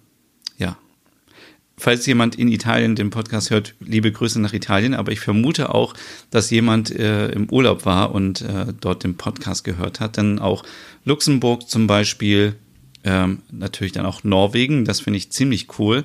Falls 1.81 2.05
jemand 2.05 2.35
in 2.35 2.49
Italien 2.49 2.95
den 2.95 3.09
Podcast 3.09 3.49
hört, 3.49 3.75
liebe 3.81 4.13
Grüße 4.13 4.39
nach 4.39 4.53
Italien. 4.53 4.93
Aber 4.93 5.13
ich 5.13 5.21
vermute 5.21 5.75
auch, 5.75 5.95
dass 6.31 6.51
jemand 6.51 6.91
äh, 6.91 7.31
im 7.31 7.49
Urlaub 7.49 7.87
war 7.87 8.15
und 8.15 8.43
äh, 8.43 8.67
dort 8.79 9.03
den 9.03 9.17
Podcast 9.17 9.65
gehört 9.65 9.99
hat. 9.99 10.19
Dann 10.19 10.41
auch 10.41 10.63
Luxemburg 11.07 11.71
zum 11.71 11.87
Beispiel, 11.87 12.57
ähm, 13.03 13.41
natürlich 13.51 13.93
dann 13.93 14.05
auch 14.05 14.25
Norwegen. 14.25 14.85
Das 14.85 15.01
finde 15.01 15.17
ich 15.17 15.33
ziemlich 15.33 15.79
cool. 15.79 16.05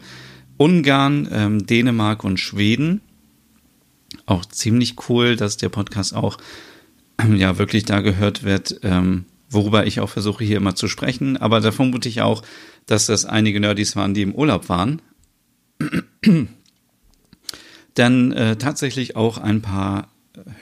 Ungarn, 0.56 1.27
ähm, 1.30 1.68
Dänemark 1.68 2.24
und 2.24 2.39
Schweden. 2.39 3.01
Auch 4.25 4.45
ziemlich 4.45 5.10
cool, 5.10 5.36
dass 5.36 5.57
der 5.57 5.68
Podcast 5.68 6.16
auch 6.16 6.38
ähm, 7.19 7.36
ja 7.38 7.57
wirklich 7.57 7.83
da 7.83 8.00
gehört 8.00 8.44
wird, 8.44 8.80
ähm, 8.83 9.25
worüber 9.50 9.86
ich 9.86 10.00
auch 10.00 10.10
versuche 10.10 10.45
hier 10.45 10.56
immer 10.56 10.75
zu 10.75 10.88
sprechen. 10.88 11.36
Aber 11.36 11.60
da 11.60 11.74
vermute 11.74 12.07
ich 12.07 12.21
auch, 12.21 12.44
dass 12.86 13.07
das 13.07 13.25
einige 13.25 13.60
Nerdies 13.60 13.98
waren, 13.98 14.13
die 14.13 14.21
im 14.21 14.33
Urlaub 14.33 14.69
waren. 14.69 15.01
Dann 17.94 18.31
äh, 18.33 18.57
tatsächlich 18.57 19.16
auch 19.16 19.38
ein 19.38 19.62
paar 19.62 20.10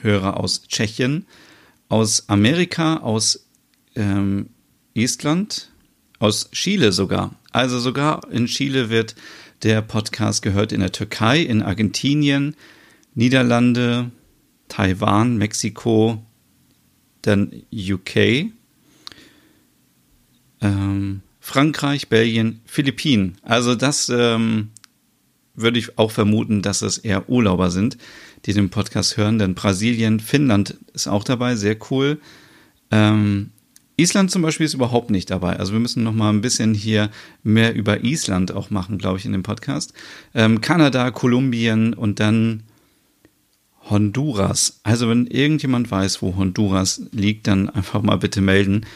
Hörer 0.02 0.38
aus 0.38 0.66
Tschechien, 0.68 1.26
aus 1.88 2.28
Amerika, 2.28 2.98
aus 2.98 3.46
ähm, 3.96 4.50
Estland, 4.94 5.70
aus 6.18 6.50
Chile 6.52 6.92
sogar. 6.92 7.34
Also 7.50 7.78
sogar 7.78 8.30
in 8.30 8.46
Chile 8.46 8.90
wird 8.90 9.14
der 9.62 9.82
Podcast 9.82 10.42
gehört 10.42 10.72
in 10.72 10.80
der 10.80 10.92
Türkei, 10.92 11.40
in 11.40 11.62
Argentinien, 11.62 12.56
Niederlande, 13.14 14.10
Taiwan, 14.68 15.36
Mexiko, 15.36 16.22
dann 17.22 17.52
UK, 17.72 18.50
ähm, 20.60 21.22
Frankreich, 21.40 22.08
Belgien, 22.08 22.60
Philippinen. 22.64 23.36
Also 23.42 23.74
das 23.74 24.08
ähm, 24.08 24.70
würde 25.54 25.78
ich 25.78 25.98
auch 25.98 26.10
vermuten, 26.10 26.62
dass 26.62 26.82
es 26.82 26.98
eher 26.98 27.28
Urlauber 27.28 27.70
sind, 27.70 27.96
die 28.44 28.52
den 28.52 28.70
Podcast 28.70 29.16
hören. 29.16 29.38
Denn 29.38 29.54
Brasilien, 29.54 30.20
Finnland 30.20 30.76
ist 30.92 31.06
auch 31.06 31.24
dabei, 31.24 31.56
sehr 31.56 31.76
cool. 31.90 32.20
Ähm, 32.90 33.50
Island 33.96 34.30
zum 34.30 34.42
Beispiel 34.42 34.66
ist 34.66 34.74
überhaupt 34.74 35.10
nicht 35.10 35.30
dabei. 35.30 35.56
Also 35.56 35.72
wir 35.72 35.80
müssen 35.80 36.02
noch 36.02 36.12
mal 36.12 36.30
ein 36.30 36.40
bisschen 36.40 36.74
hier 36.74 37.10
mehr 37.44 37.74
über 37.74 38.02
Island 38.02 38.52
auch 38.52 38.70
machen, 38.70 38.98
glaube 38.98 39.18
ich, 39.18 39.24
in 39.24 39.32
dem 39.32 39.44
Podcast. 39.44 39.92
Ähm, 40.34 40.60
Kanada, 40.60 41.10
Kolumbien 41.12 41.94
und 41.94 42.18
dann 42.18 42.64
Honduras. 43.88 44.80
Also 44.82 45.08
wenn 45.08 45.26
irgendjemand 45.26 45.90
weiß, 45.90 46.22
wo 46.22 46.34
Honduras 46.34 47.02
liegt, 47.12 47.46
dann 47.46 47.68
einfach 47.68 48.02
mal 48.02 48.16
bitte 48.16 48.40
melden. 48.40 48.86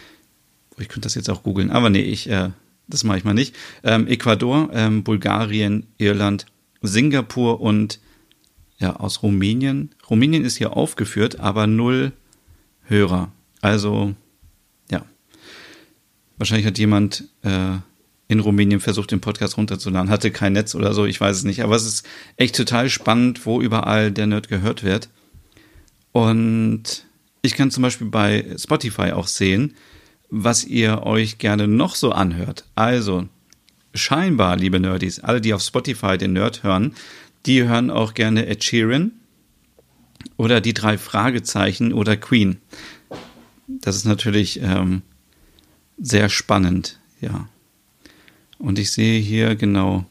Ich 0.79 0.89
könnte 0.89 1.07
das 1.07 1.15
jetzt 1.15 1.31
auch 1.31 1.43
googeln, 1.43 1.71
aber 1.71 1.91
nee, 1.91 2.03
ich, 2.03 2.29
äh, 2.29 2.51
das 2.89 3.05
mache 3.05 3.19
ich 3.19 3.25
mal 3.25 3.35
nicht. 3.35 3.55
Ähm, 3.85 4.07
Ecuador, 4.07 4.71
ähm, 4.73 5.05
Bulgarien, 5.05 5.87
Irland, 5.99 6.47
Singapur 6.83 7.61
und 7.61 8.01
ja, 8.79 8.97
aus 8.97 9.23
Rumänien. 9.23 9.95
Rumänien 10.09 10.45
ist 10.45 10.57
hier 10.57 10.77
aufgeführt, 10.77 11.41
aber 11.41 11.67
null 11.67 12.13
Hörer. 12.85 13.33
Also 13.61 14.15
Wahrscheinlich 16.39 16.67
hat 16.67 16.79
jemand 16.79 17.25
äh, 17.43 17.77
in 18.29 18.41
Rumänien 18.41 18.81
versucht, 18.81 19.11
den 19.11 19.21
Podcast 19.21 19.57
runterzuladen, 19.57 20.11
hatte 20.11 20.31
kein 20.31 20.53
Netz 20.53 20.75
oder 20.75 20.95
so, 20.95 21.05
ich 21.05 21.21
weiß 21.21 21.37
es 21.37 21.45
nicht. 21.45 21.63
Aber 21.63 21.75
es 21.75 21.85
ist 21.85 22.07
echt 22.37 22.57
total 22.57 22.89
spannend, 22.89 23.45
wo 23.45 23.61
überall 23.61 24.13
der 24.13 24.27
Nerd 24.27 24.49
gehört 24.49 24.85
wird. 24.85 25.09
Und 26.13 27.05
ich 27.43 27.55
kann 27.55 27.71
zum 27.71 27.83
Beispiel 27.83 28.07
bei 28.07 28.45
Spotify 28.57 29.13
auch 29.13 29.27
sehen, 29.27 29.75
was 30.31 30.65
ihr 30.65 31.03
euch 31.05 31.39
gerne 31.39 31.67
noch 31.69 31.95
so 31.95 32.13
anhört. 32.13 32.65
Also, 32.75 33.29
scheinbar, 33.95 34.57
liebe 34.57 34.81
Nerdies, 34.81 35.21
alle, 35.21 35.41
die 35.41 35.55
auf 35.55 35.63
Spotify 35.63 36.19
den 36.19 36.35
Nerd 36.35 36.63
hören, 36.63 36.95
die 37.47 37.65
hören 37.65 37.91
auch 37.91 38.15
gerne 38.15 38.47
Ed 38.47 38.65
Sheeran. 38.65 39.13
oder 40.37 40.61
die 40.61 40.75
drei 40.75 40.99
Fragezeichen 40.99 41.93
oder 41.93 42.17
Queen. 42.17 42.59
Das 43.67 43.97
ist 43.97 44.05
natürlich 44.05 44.61
ähm, 44.63 45.03
sehr 45.99 46.29
spannend, 46.29 47.01
ja. 47.21 47.49
Und 48.59 48.79
ich 48.79 48.91
sehe 48.91 49.21
hier 49.21 49.55
genau 49.55 50.05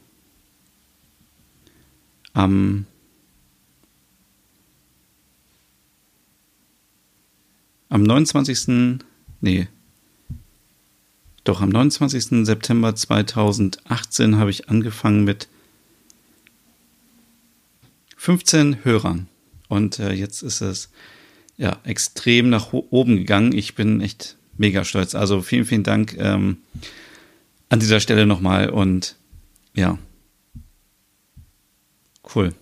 am 2.33 2.85
am 7.89 8.03
29. 8.03 8.93
Nee. 9.41 9.67
Doch, 11.47 11.61
am 11.61 11.69
29. 11.69 12.45
September 12.45 12.93
2018 12.93 14.35
habe 14.35 14.49
ich 14.49 14.67
angefangen 14.67 15.23
mit 15.23 15.47
15 18.17 18.83
Hörern. 18.83 19.29
Und 19.69 19.97
äh, 19.99 20.11
jetzt 20.11 20.41
ist 20.41 20.59
es 20.59 20.89
ja 21.55 21.79
extrem 21.85 22.49
nach 22.49 22.73
oben 22.73 23.15
gegangen. 23.15 23.53
Ich 23.53 23.75
bin 23.75 24.01
echt 24.01 24.35
mega 24.57 24.83
stolz. 24.83 25.15
Also 25.15 25.41
vielen, 25.41 25.63
vielen 25.63 25.83
Dank 25.83 26.17
ähm, 26.17 26.57
an 27.69 27.79
dieser 27.79 28.01
Stelle 28.01 28.25
nochmal 28.25 28.69
und 28.69 29.15
ja, 29.73 29.97
cool. 32.35 32.53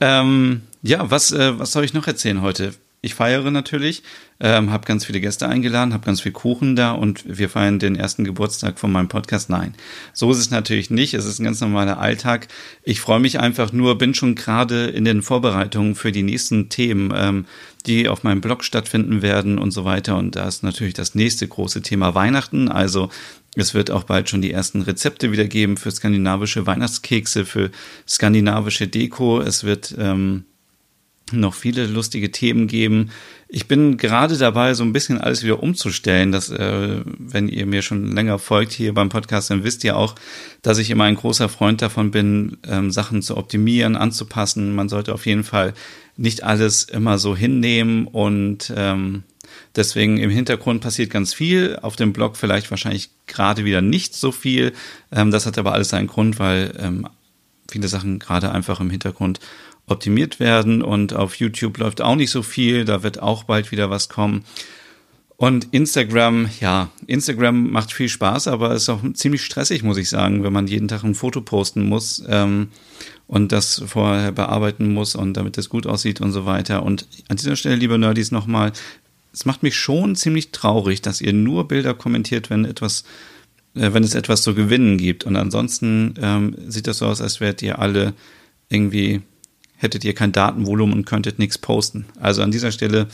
Ähm, 0.00 0.62
ja, 0.82 1.12
was, 1.12 1.30
äh, 1.30 1.60
was 1.60 1.70
soll 1.70 1.84
ich 1.84 1.94
noch 1.94 2.08
erzählen 2.08 2.42
heute? 2.42 2.74
Ich 3.04 3.16
feiere 3.16 3.50
natürlich, 3.50 4.04
ähm, 4.38 4.70
habe 4.70 4.86
ganz 4.86 5.04
viele 5.04 5.20
Gäste 5.20 5.48
eingeladen, 5.48 5.92
habe 5.92 6.06
ganz 6.06 6.20
viel 6.20 6.30
Kuchen 6.30 6.76
da 6.76 6.92
und 6.92 7.24
wir 7.26 7.48
feiern 7.48 7.80
den 7.80 7.96
ersten 7.96 8.22
Geburtstag 8.22 8.78
von 8.78 8.92
meinem 8.92 9.08
Podcast. 9.08 9.50
Nein, 9.50 9.74
so 10.12 10.30
ist 10.30 10.38
es 10.38 10.52
natürlich 10.52 10.88
nicht. 10.88 11.12
Es 11.14 11.24
ist 11.24 11.40
ein 11.40 11.44
ganz 11.44 11.60
normaler 11.60 11.98
Alltag. 11.98 12.46
Ich 12.84 13.00
freue 13.00 13.18
mich 13.18 13.40
einfach 13.40 13.72
nur, 13.72 13.98
bin 13.98 14.14
schon 14.14 14.36
gerade 14.36 14.86
in 14.86 15.04
den 15.04 15.22
Vorbereitungen 15.22 15.96
für 15.96 16.12
die 16.12 16.22
nächsten 16.22 16.68
Themen, 16.68 17.12
ähm, 17.12 17.46
die 17.86 18.08
auf 18.08 18.22
meinem 18.22 18.40
Blog 18.40 18.62
stattfinden 18.62 19.20
werden 19.20 19.58
und 19.58 19.72
so 19.72 19.84
weiter. 19.84 20.16
Und 20.16 20.36
da 20.36 20.46
ist 20.46 20.62
natürlich 20.62 20.94
das 20.94 21.16
nächste 21.16 21.48
große 21.48 21.82
Thema 21.82 22.14
Weihnachten. 22.14 22.68
Also 22.68 23.08
es 23.56 23.74
wird 23.74 23.90
auch 23.90 24.04
bald 24.04 24.28
schon 24.28 24.42
die 24.42 24.52
ersten 24.52 24.80
Rezepte 24.80 25.32
wieder 25.32 25.46
geben 25.46 25.76
für 25.76 25.90
skandinavische 25.90 26.68
Weihnachtskekse, 26.68 27.46
für 27.46 27.72
skandinavische 28.06 28.86
Deko. 28.86 29.40
Es 29.40 29.64
wird 29.64 29.92
ähm, 29.98 30.44
noch 31.32 31.54
viele 31.54 31.86
lustige 31.86 32.30
Themen 32.30 32.66
geben. 32.66 33.10
Ich 33.48 33.68
bin 33.68 33.96
gerade 33.96 34.36
dabei, 34.38 34.74
so 34.74 34.82
ein 34.82 34.92
bisschen 34.92 35.18
alles 35.18 35.42
wieder 35.42 35.62
umzustellen. 35.62 36.32
Dass, 36.32 36.50
äh, 36.50 37.00
wenn 37.04 37.48
ihr 37.48 37.66
mir 37.66 37.82
schon 37.82 38.12
länger 38.12 38.38
folgt 38.38 38.72
hier 38.72 38.94
beim 38.94 39.08
Podcast, 39.08 39.50
dann 39.50 39.64
wisst 39.64 39.84
ihr 39.84 39.96
auch, 39.96 40.14
dass 40.62 40.78
ich 40.78 40.90
immer 40.90 41.04
ein 41.04 41.16
großer 41.16 41.48
Freund 41.48 41.82
davon 41.82 42.10
bin, 42.10 42.58
ähm, 42.66 42.90
Sachen 42.90 43.22
zu 43.22 43.36
optimieren, 43.36 43.96
anzupassen. 43.96 44.74
Man 44.74 44.88
sollte 44.88 45.12
auf 45.12 45.26
jeden 45.26 45.44
Fall 45.44 45.74
nicht 46.16 46.44
alles 46.44 46.84
immer 46.84 47.18
so 47.18 47.36
hinnehmen 47.36 48.06
und 48.06 48.72
ähm, 48.76 49.24
Deswegen 49.74 50.18
im 50.18 50.30
Hintergrund 50.30 50.82
passiert 50.82 51.10
ganz 51.10 51.32
viel. 51.32 51.78
Auf 51.80 51.96
dem 51.96 52.12
Blog 52.12 52.36
vielleicht 52.36 52.70
wahrscheinlich 52.70 53.10
gerade 53.26 53.64
wieder 53.64 53.80
nicht 53.80 54.14
so 54.14 54.32
viel. 54.32 54.72
Ähm, 55.10 55.30
das 55.30 55.46
hat 55.46 55.58
aber 55.58 55.72
alles 55.72 55.90
seinen 55.90 56.06
Grund, 56.06 56.38
weil 56.38 56.74
ähm, 56.78 57.08
viele 57.70 57.88
Sachen 57.88 58.18
gerade 58.18 58.52
einfach 58.52 58.80
im 58.80 58.90
Hintergrund 58.90 59.40
optimiert 59.86 60.40
werden 60.40 60.82
und 60.82 61.12
auf 61.14 61.36
YouTube 61.36 61.78
läuft 61.78 62.00
auch 62.00 62.16
nicht 62.16 62.30
so 62.30 62.42
viel, 62.42 62.84
da 62.84 63.02
wird 63.02 63.20
auch 63.22 63.44
bald 63.44 63.72
wieder 63.72 63.90
was 63.90 64.08
kommen. 64.08 64.44
Und 65.36 65.68
Instagram, 65.72 66.48
ja, 66.60 66.90
Instagram 67.08 67.72
macht 67.72 67.92
viel 67.92 68.08
Spaß, 68.08 68.46
aber 68.46 68.74
ist 68.74 68.88
auch 68.88 69.00
ziemlich 69.14 69.42
stressig, 69.42 69.82
muss 69.82 69.96
ich 69.96 70.08
sagen, 70.08 70.44
wenn 70.44 70.52
man 70.52 70.68
jeden 70.68 70.86
Tag 70.86 71.02
ein 71.02 71.16
Foto 71.16 71.40
posten 71.40 71.88
muss 71.88 72.22
ähm, 72.28 72.68
und 73.26 73.50
das 73.50 73.82
vorher 73.84 74.30
bearbeiten 74.30 74.94
muss 74.94 75.16
und 75.16 75.36
damit 75.36 75.58
es 75.58 75.68
gut 75.68 75.88
aussieht 75.88 76.20
und 76.20 76.30
so 76.30 76.46
weiter. 76.46 76.84
Und 76.84 77.08
an 77.28 77.38
dieser 77.38 77.56
Stelle, 77.56 77.74
liebe 77.74 77.98
Nerdies, 77.98 78.30
nochmal, 78.30 78.72
es 79.32 79.44
macht 79.44 79.64
mich 79.64 79.74
schon 79.74 80.14
ziemlich 80.14 80.52
traurig, 80.52 81.02
dass 81.02 81.20
ihr 81.20 81.32
nur 81.32 81.66
Bilder 81.66 81.94
kommentiert, 81.94 82.48
wenn 82.48 82.64
etwas, 82.64 83.02
äh, 83.74 83.92
wenn 83.92 84.04
es 84.04 84.14
etwas 84.14 84.42
zu 84.42 84.54
gewinnen 84.54 84.96
gibt. 84.96 85.24
Und 85.24 85.34
ansonsten 85.34 86.14
ähm, 86.22 86.54
sieht 86.68 86.86
das 86.86 86.98
so 86.98 87.06
aus, 87.06 87.20
als 87.20 87.40
wärt 87.40 87.62
ihr 87.62 87.80
alle 87.80 88.14
irgendwie 88.68 89.22
hättet 89.82 90.04
ihr 90.04 90.14
kein 90.14 90.32
Datenvolumen 90.32 90.94
und 90.94 91.04
könntet 91.04 91.38
nichts 91.38 91.58
posten. 91.58 92.06
Also 92.20 92.42
an 92.42 92.50
dieser 92.50 92.72
Stelle, 92.72 93.08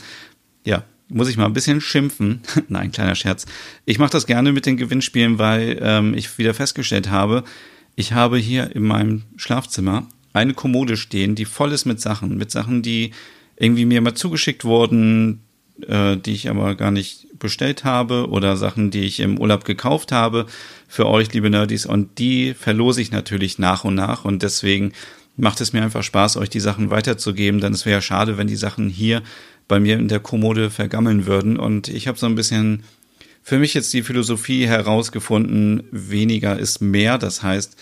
ja, 0.65 0.85
muss 1.09 1.29
ich 1.29 1.37
mal 1.37 1.47
ein 1.47 1.55
bisschen 1.55 1.81
schimpfen. 1.81 2.43
Nein, 2.69 2.93
kleiner 2.93 3.15
Scherz. 3.15 3.47
Ich 3.85 3.99
mache 3.99 4.11
das 4.11 4.27
gerne 4.27 4.53
mit 4.53 4.67
den 4.67 4.77
Gewinnspielen, 4.77 5.39
weil 5.39 5.79
ähm, 5.81 6.15
ich 6.15 6.39
wieder 6.39 6.55
festgestellt 6.55 7.11
habe, 7.11 7.45
ich 7.97 8.13
habe 8.13 8.39
hier 8.39 8.77
in 8.77 8.85
meinem 8.85 9.25
Schlafzimmer 9.37 10.07
eine 10.33 10.55
Kommode 10.55 10.97
stehen, 10.97 11.35
die 11.35 11.47
voll 11.47 11.73
ist 11.73 11.85
mit 11.85 12.01
Sachen, 12.01 12.37
mit 12.37 12.51
Sachen, 12.51 12.83
die 12.83 13.13
irgendwie 13.57 13.87
mir 13.87 14.01
mal 14.01 14.15
zugeschickt 14.15 14.65
wurden, 14.65 15.41
äh, 15.87 16.17
die 16.17 16.33
ich 16.33 16.49
aber 16.49 16.75
gar 16.75 16.91
nicht 16.91 17.27
bestellt 17.39 17.85
habe 17.85 18.29
oder 18.29 18.57
Sachen, 18.57 18.91
die 18.91 19.01
ich 19.01 19.21
im 19.21 19.39
Urlaub 19.39 19.65
gekauft 19.65 20.13
habe 20.13 20.47
für 20.87 21.07
euch, 21.07 21.33
liebe 21.33 21.51
Nerdies. 21.51 21.87
Und 21.87 22.19
die 22.19 22.55
verlose 22.55 23.01
ich 23.01 23.11
natürlich 23.11 23.59
nach 23.59 23.85
und 23.85 23.95
nach 23.95 24.25
und 24.25 24.43
deswegen 24.43 24.93
macht 25.39 25.61
es 25.61 25.73
mir 25.73 25.83
einfach 25.83 26.03
Spaß, 26.03 26.37
euch 26.37 26.51
die 26.51 26.61
Sachen 26.61 26.91
weiterzugeben, 26.91 27.61
denn 27.61 27.73
es 27.73 27.87
wäre 27.87 27.99
ja 27.99 28.03
schade, 28.03 28.37
wenn 28.37 28.49
die 28.49 28.57
Sachen 28.57 28.89
hier 28.89 29.23
bei 29.69 29.81
mir 29.81 29.97
in 29.97 30.09
der 30.09 30.21
Kommode 30.21 30.71
vergammeln 30.71 31.27
würden. 31.27 31.57
Und 31.59 31.89
ich 31.89 32.09
habe 32.09 32.19
so 32.19 32.27
ein 32.27 32.35
bisschen 32.35 32.83
für 33.43 33.59
mich 33.59 33.73
jetzt 33.73 33.93
die 33.93 34.03
Philosophie 34.03 34.67
herausgefunden, 34.67 35.85
weniger 35.91 36.59
ist 36.59 36.81
mehr. 36.81 37.19
Das 37.19 37.43
heißt, 37.43 37.77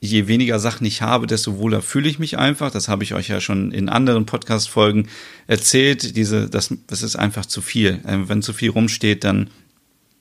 je 0.00 0.28
weniger 0.28 0.58
Sachen 0.58 0.84
ich 0.84 1.00
habe, 1.00 1.26
desto 1.26 1.58
wohler 1.58 1.80
fühle 1.80 2.08
ich 2.08 2.18
mich 2.18 2.36
einfach. 2.36 2.70
Das 2.70 2.88
habe 2.88 3.04
ich 3.04 3.14
euch 3.14 3.28
ja 3.28 3.40
schon 3.40 3.72
in 3.72 3.88
anderen 3.88 4.26
Podcast-Folgen 4.26 5.08
erzählt. 5.46 6.16
Diese, 6.16 6.50
das, 6.50 6.74
das 6.88 7.02
ist 7.02 7.16
einfach 7.16 7.46
zu 7.46 7.62
viel. 7.62 8.00
Ähm, 8.06 8.28
wenn 8.28 8.42
zu 8.42 8.52
viel 8.52 8.70
rumsteht, 8.70 9.24
dann 9.24 9.48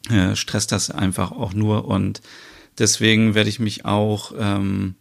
äh, 0.09 0.35
stresst 0.35 0.71
das 0.71 0.89
einfach 0.89 1.31
auch 1.31 1.53
nur. 1.53 1.85
Und 1.85 2.21
deswegen 2.79 3.35
werde 3.35 3.49
ich 3.49 3.59
mich 3.59 3.83
auch 3.85 4.33
ähm, 4.39 4.95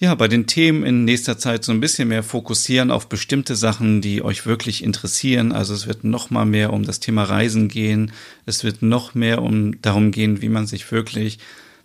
ja, 0.00 0.14
bei 0.14 0.28
den 0.28 0.46
Themen 0.46 0.84
in 0.84 1.04
nächster 1.04 1.38
Zeit 1.38 1.64
so 1.64 1.72
ein 1.72 1.80
bisschen 1.80 2.08
mehr 2.08 2.22
fokussieren 2.22 2.92
auf 2.92 3.08
bestimmte 3.08 3.56
Sachen, 3.56 4.00
die 4.00 4.22
euch 4.22 4.46
wirklich 4.46 4.84
interessieren. 4.84 5.50
Also 5.50 5.74
es 5.74 5.88
wird 5.88 6.04
noch 6.04 6.30
mal 6.30 6.44
mehr 6.44 6.72
um 6.72 6.84
das 6.84 7.00
Thema 7.00 7.24
Reisen 7.24 7.66
gehen. 7.66 8.12
Es 8.46 8.62
wird 8.62 8.80
noch 8.80 9.14
mehr 9.14 9.42
um 9.42 9.82
darum 9.82 10.12
gehen, 10.12 10.40
wie 10.40 10.48
man 10.48 10.68
sich 10.68 10.90
wirklich 10.92 11.40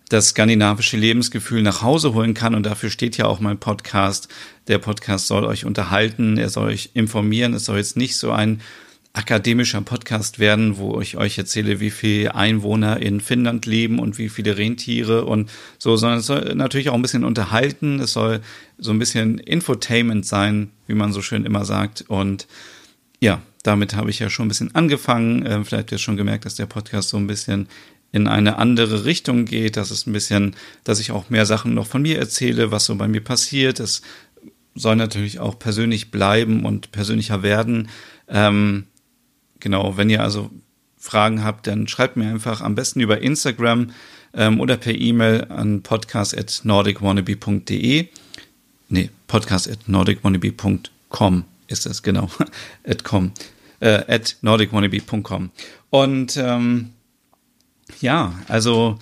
das 0.08 0.28
skandinavische 0.28 0.96
Lebensgefühl 0.96 1.62
nach 1.62 1.82
Hause 1.82 2.14
holen 2.14 2.34
kann. 2.34 2.54
Und 2.54 2.64
dafür 2.66 2.90
steht 2.90 3.16
ja 3.16 3.24
auch 3.24 3.40
mein 3.40 3.58
Podcast. 3.58 4.28
Der 4.68 4.78
Podcast 4.78 5.26
soll 5.26 5.44
euch 5.44 5.64
unterhalten, 5.64 6.36
er 6.36 6.50
soll 6.50 6.68
euch 6.68 6.90
informieren. 6.94 7.52
Es 7.52 7.64
soll 7.64 7.78
jetzt 7.78 7.96
nicht 7.96 8.16
so 8.16 8.30
ein 8.30 8.60
akademischer 9.14 9.80
Podcast 9.80 10.40
werden, 10.40 10.76
wo 10.76 11.00
ich 11.00 11.16
euch 11.16 11.38
erzähle, 11.38 11.78
wie 11.78 11.90
viele 11.90 12.34
Einwohner 12.34 13.00
in 13.00 13.20
Finnland 13.20 13.64
leben 13.64 14.00
und 14.00 14.18
wie 14.18 14.28
viele 14.28 14.58
Rentiere 14.58 15.24
und 15.24 15.50
so, 15.78 15.96
sondern 15.96 16.18
es 16.18 16.26
soll 16.26 16.54
natürlich 16.56 16.88
auch 16.88 16.94
ein 16.94 17.02
bisschen 17.02 17.24
unterhalten, 17.24 18.00
es 18.00 18.12
soll 18.12 18.40
so 18.76 18.90
ein 18.90 18.98
bisschen 18.98 19.38
Infotainment 19.38 20.26
sein, 20.26 20.70
wie 20.88 20.94
man 20.94 21.12
so 21.12 21.22
schön 21.22 21.46
immer 21.46 21.64
sagt. 21.64 22.04
Und 22.08 22.48
ja, 23.20 23.40
damit 23.62 23.94
habe 23.94 24.10
ich 24.10 24.18
ja 24.18 24.28
schon 24.28 24.46
ein 24.46 24.48
bisschen 24.48 24.74
angefangen. 24.74 25.46
Ähm, 25.46 25.64
vielleicht 25.64 25.84
habt 25.84 25.92
ihr 25.92 25.98
schon 25.98 26.16
gemerkt, 26.16 26.44
dass 26.44 26.56
der 26.56 26.66
Podcast 26.66 27.08
so 27.10 27.16
ein 27.16 27.28
bisschen 27.28 27.68
in 28.10 28.26
eine 28.26 28.58
andere 28.58 29.04
Richtung 29.04 29.44
geht. 29.44 29.76
Das 29.76 29.92
ist 29.92 30.08
ein 30.08 30.12
bisschen, 30.12 30.56
dass 30.82 30.98
ich 30.98 31.12
auch 31.12 31.30
mehr 31.30 31.46
Sachen 31.46 31.74
noch 31.74 31.86
von 31.86 32.02
mir 32.02 32.18
erzähle, 32.18 32.72
was 32.72 32.86
so 32.86 32.96
bei 32.96 33.06
mir 33.06 33.22
passiert. 33.22 33.78
Es 33.78 34.02
soll 34.74 34.96
natürlich 34.96 35.38
auch 35.38 35.56
persönlich 35.56 36.10
bleiben 36.10 36.64
und 36.66 36.90
persönlicher 36.90 37.44
werden. 37.44 37.88
Ähm, 38.28 38.86
Genau, 39.60 39.96
wenn 39.96 40.10
ihr 40.10 40.22
also 40.22 40.50
Fragen 40.98 41.44
habt, 41.44 41.66
dann 41.66 41.88
schreibt 41.88 42.16
mir 42.16 42.28
einfach 42.28 42.60
am 42.60 42.74
besten 42.74 43.00
über 43.00 43.20
Instagram 43.20 43.92
ähm, 44.34 44.60
oder 44.60 44.76
per 44.76 44.94
E-Mail 44.94 45.46
an 45.50 45.82
podcast.nordicwannabe.de. 45.82 48.08
Nee, 48.88 49.10
podcast.nordicwannabe.com 49.26 51.44
ist 51.68 51.86
das, 51.86 52.02
genau. 52.02 52.28
at 52.86 53.04
com. 53.04 53.32
Äh, 53.80 54.02
at 54.08 54.36
nordicwannabe.com. 54.42 55.50
Und 55.90 56.36
ähm, 56.36 56.90
ja, 58.00 58.34
also 58.48 58.98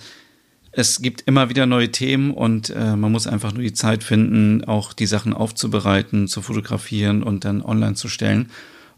es 0.71 1.01
gibt 1.01 1.21
immer 1.21 1.49
wieder 1.49 1.65
neue 1.65 1.91
Themen 1.91 2.31
und 2.31 2.69
äh, 2.71 2.95
man 2.95 3.11
muss 3.11 3.27
einfach 3.27 3.53
nur 3.53 3.61
die 3.61 3.73
Zeit 3.73 4.03
finden, 4.03 4.63
auch 4.65 4.93
die 4.93 5.05
Sachen 5.05 5.33
aufzubereiten, 5.33 6.27
zu 6.27 6.41
fotografieren 6.41 7.23
und 7.23 7.45
dann 7.45 7.61
online 7.61 7.93
zu 7.93 8.09
stellen. 8.09 8.49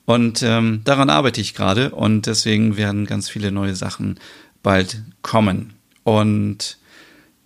Und 0.05 0.43
ähm, 0.43 0.81
daran 0.83 1.09
arbeite 1.09 1.41
ich 1.41 1.55
gerade 1.55 1.89
und 1.89 2.27
deswegen 2.27 2.77
werden 2.77 3.05
ganz 3.05 3.29
viele 3.29 3.51
neue 3.51 3.75
Sachen 3.75 4.19
bald 4.62 5.01
kommen. 5.21 5.74
Und 6.03 6.77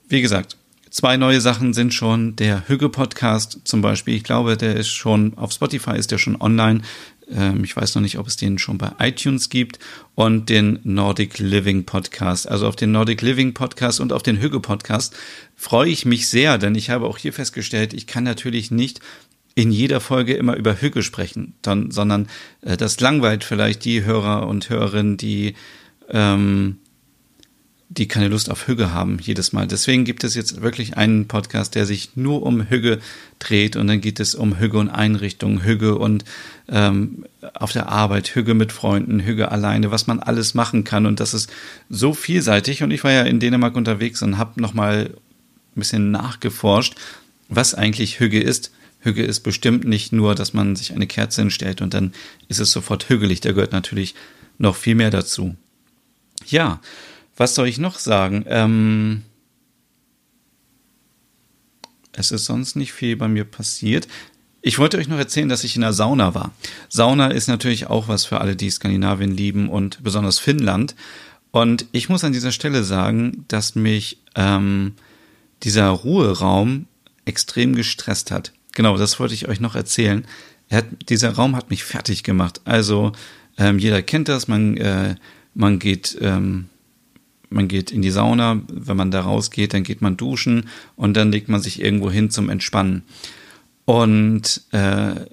wie 0.10 0.22
gesagt, 0.22 0.58
zwei 0.90 1.18
neue 1.18 1.40
Sachen 1.40 1.74
sind 1.74 1.94
schon 1.94 2.36
der 2.36 2.68
Hüge 2.68 2.90
Podcast 2.90 3.62
zum 3.64 3.82
Beispiel. 3.82 4.16
Ich 4.16 4.24
glaube, 4.24 4.58
der 4.58 4.76
ist 4.76 4.90
schon 4.90 5.38
auf 5.38 5.52
Spotify 5.54 5.98
ist 5.98 6.12
der 6.12 6.18
schon 6.18 6.40
online. 6.42 6.82
Ähm, 7.32 7.64
ich 7.64 7.76
weiß 7.76 7.96
noch 7.96 8.02
nicht, 8.02 8.18
ob 8.18 8.28
es 8.28 8.36
den 8.36 8.58
schon 8.58 8.78
bei 8.78 8.92
iTunes 9.00 9.50
gibt 9.50 9.80
und 10.16 10.50
den 10.50 10.80
Nordic 10.84 11.40
Living 11.40 11.86
Podcast. 11.86 12.50
Also 12.50 12.68
auf 12.68 12.76
den 12.76 12.92
Nordic 12.92 13.22
Living 13.22 13.54
Podcast 13.54 14.00
und 14.00 14.12
auf 14.12 14.24
den 14.24 14.42
Hüge 14.42 14.60
Podcast 14.60 15.16
freue 15.56 15.90
ich 15.90 16.06
mich 16.06 16.28
sehr, 16.28 16.58
denn 16.58 16.76
ich 16.76 16.90
habe 16.90 17.06
auch 17.06 17.18
hier 17.18 17.34
festgestellt, 17.34 17.94
ich 17.94 18.08
kann 18.08 18.24
natürlich 18.24 18.72
nicht 18.72 19.00
in 19.60 19.72
jeder 19.72 20.00
Folge 20.00 20.36
immer 20.36 20.56
über 20.56 20.80
Hügge 20.80 21.04
sprechen, 21.04 21.54
dann, 21.62 21.92
sondern 21.92 22.28
äh, 22.62 22.78
das 22.78 23.00
langweilt 23.02 23.44
vielleicht 23.44 23.84
die 23.84 24.06
Hörer 24.06 24.48
und 24.48 24.70
Hörerinnen, 24.70 25.18
die 25.18 25.56
ähm, 26.10 26.78
die 27.92 28.08
keine 28.08 28.28
Lust 28.28 28.52
auf 28.52 28.68
Hügge 28.68 28.94
haben 28.94 29.18
jedes 29.20 29.52
Mal. 29.52 29.66
Deswegen 29.66 30.06
gibt 30.06 30.24
es 30.24 30.36
jetzt 30.36 30.62
wirklich 30.62 30.96
einen 30.96 31.28
Podcast, 31.28 31.74
der 31.74 31.88
sich 31.88 32.16
nur 32.16 32.44
um 32.44 32.70
Hügge 32.70 33.00
dreht 33.40 33.76
und 33.76 33.88
dann 33.88 34.00
geht 34.00 34.20
es 34.20 34.36
um 34.36 34.60
Hügge 34.60 34.78
und 34.78 34.90
Einrichtungen, 34.90 35.64
Hügge 35.64 35.98
und 35.98 36.24
ähm, 36.70 37.26
auf 37.56 37.72
der 37.72 37.90
Arbeit, 37.90 38.28
Hügge 38.36 38.54
mit 38.54 38.72
Freunden, 38.72 39.22
Hügge 39.22 39.52
alleine, 39.52 39.90
was 39.90 40.06
man 40.06 40.20
alles 40.20 40.54
machen 40.54 40.84
kann 40.84 41.08
und 41.08 41.20
das 41.20 41.34
ist 41.34 41.52
so 41.90 42.14
vielseitig 42.14 42.84
und 42.84 42.92
ich 42.92 43.04
war 43.04 43.12
ja 43.12 43.24
in 43.24 43.40
Dänemark 43.40 43.76
unterwegs 43.76 44.22
und 44.22 44.38
habe 44.38 44.62
nochmal 44.62 45.10
ein 45.76 45.80
bisschen 45.80 46.12
nachgeforscht, 46.12 46.96
was 47.50 47.74
eigentlich 47.74 48.20
Hügge 48.20 48.40
ist. 48.40 48.72
Hügge 49.00 49.24
ist 49.24 49.42
bestimmt 49.42 49.86
nicht 49.86 50.12
nur, 50.12 50.36
dass 50.36 50.54
man 50.54 50.76
sich 50.76 50.94
eine 50.94 51.08
Kerze 51.08 51.42
hinstellt 51.42 51.82
und 51.82 51.94
dann 51.94 52.14
ist 52.48 52.60
es 52.60 52.72
sofort 52.72 53.10
hügelig. 53.10 53.42
Da 53.42 53.52
gehört 53.52 53.72
natürlich 53.72 54.16
noch 54.58 54.76
viel 54.76 54.96
mehr 54.96 55.10
dazu. 55.10 55.56
Ja, 56.48 56.82
was 57.38 57.56
soll 57.56 57.68
ich 57.68 57.78
noch 57.78 57.98
sagen? 57.98 58.46
Ähm, 58.48 59.24
es 62.12 62.32
ist 62.32 62.46
sonst 62.46 62.76
nicht 62.76 62.92
viel 62.92 63.16
bei 63.16 63.28
mir 63.28 63.46
passiert. 63.46 64.08
Ich 64.62 64.78
wollte 64.78 64.98
euch 64.98 65.08
noch 65.08 65.18
erzählen, 65.18 65.48
dass 65.48 65.64
ich 65.64 65.76
in 65.76 65.82
der 65.82 65.94
Sauna 65.94 66.36
war. 66.36 66.54
Sauna 66.90 67.28
ist 67.28 67.48
natürlich 67.48 67.88
auch 67.88 68.10
was 68.10 68.26
für 68.26 68.42
alle, 68.42 68.58
die 68.58 68.70
Skandinavien 68.70 69.32
lieben 69.32 69.70
und 69.70 70.04
besonders 70.04 70.38
Finnland. 70.38 70.96
Und 71.52 71.86
ich 71.94 72.10
muss 72.10 72.26
an 72.26 72.34
dieser 72.34 72.52
Stelle 72.52 72.84
sagen, 72.84 73.46
dass 73.48 73.76
mich 73.76 74.20
ähm, 74.36 74.96
dieser 75.64 75.88
Ruheraum 75.88 76.88
extrem 77.24 77.76
gestresst 77.76 78.32
hat. 78.32 78.52
Genau, 78.80 78.96
das 78.96 79.20
wollte 79.20 79.34
ich 79.34 79.50
euch 79.50 79.60
noch 79.60 79.76
erzählen. 79.76 80.26
Hat, 80.72 80.86
dieser 81.10 81.32
Raum 81.32 81.58
hat 81.58 81.70
mich 81.70 81.84
fertig 81.84 82.24
gemacht. 82.24 82.62
Also 82.64 83.12
ähm, 83.58 83.78
jeder 83.78 84.02
kennt 84.02 84.30
das, 84.30 84.48
man, 84.48 84.78
äh, 84.78 85.16
man 85.54 85.80
geht 85.80 86.18
ähm, 86.22 86.70
man 87.50 87.68
geht 87.68 87.92
in 87.92 88.02
die 88.02 88.10
Sauna, 88.10 88.62
wenn 88.72 88.96
man 88.96 89.12
da 89.12 89.20
rausgeht, 89.20 89.74
dann 89.74 89.84
geht 89.84 90.02
man 90.02 90.16
duschen 90.16 90.70
und 90.96 91.18
dann 91.18 91.30
legt 91.30 91.50
man 91.50 91.60
sich 91.60 91.82
irgendwo 91.82 92.10
hin 92.10 92.30
zum 92.30 92.50
Entspannen. 92.50 93.04
Und 93.84 94.62
äh, 94.72 95.26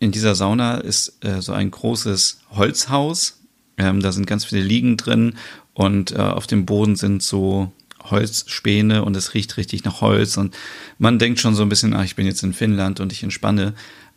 in 0.00 0.10
dieser 0.10 0.34
Sauna 0.34 0.78
ist 0.78 1.24
äh, 1.24 1.40
so 1.40 1.52
ein 1.52 1.70
großes 1.70 2.40
Holzhaus. 2.50 3.42
Ähm, 3.76 4.00
da 4.00 4.10
sind 4.10 4.26
ganz 4.26 4.44
viele 4.44 4.62
Liegen 4.62 4.96
drin 4.96 5.34
und 5.72 6.10
äh, 6.10 6.16
auf 6.16 6.48
dem 6.48 6.66
Boden 6.66 6.96
sind 6.96 7.22
so 7.22 7.70
Holzspäne 8.02 9.04
und 9.04 9.16
es 9.16 9.34
riecht 9.34 9.56
richtig 9.56 9.84
nach 9.84 10.00
Holz 10.00 10.36
und 10.36 10.56
man 10.98 11.18
denkt 11.18 11.40
schon 11.40 11.54
so 11.54 11.62
ein 11.62 11.68
bisschen, 11.68 11.94
ach, 11.94 12.04
ich 12.04 12.16
bin 12.16 12.26
jetzt 12.26 12.42
in 12.42 12.52
Finnland 12.52 13.00
und 13.00 13.12
ich 13.12 13.22
entspanne. 13.22 13.74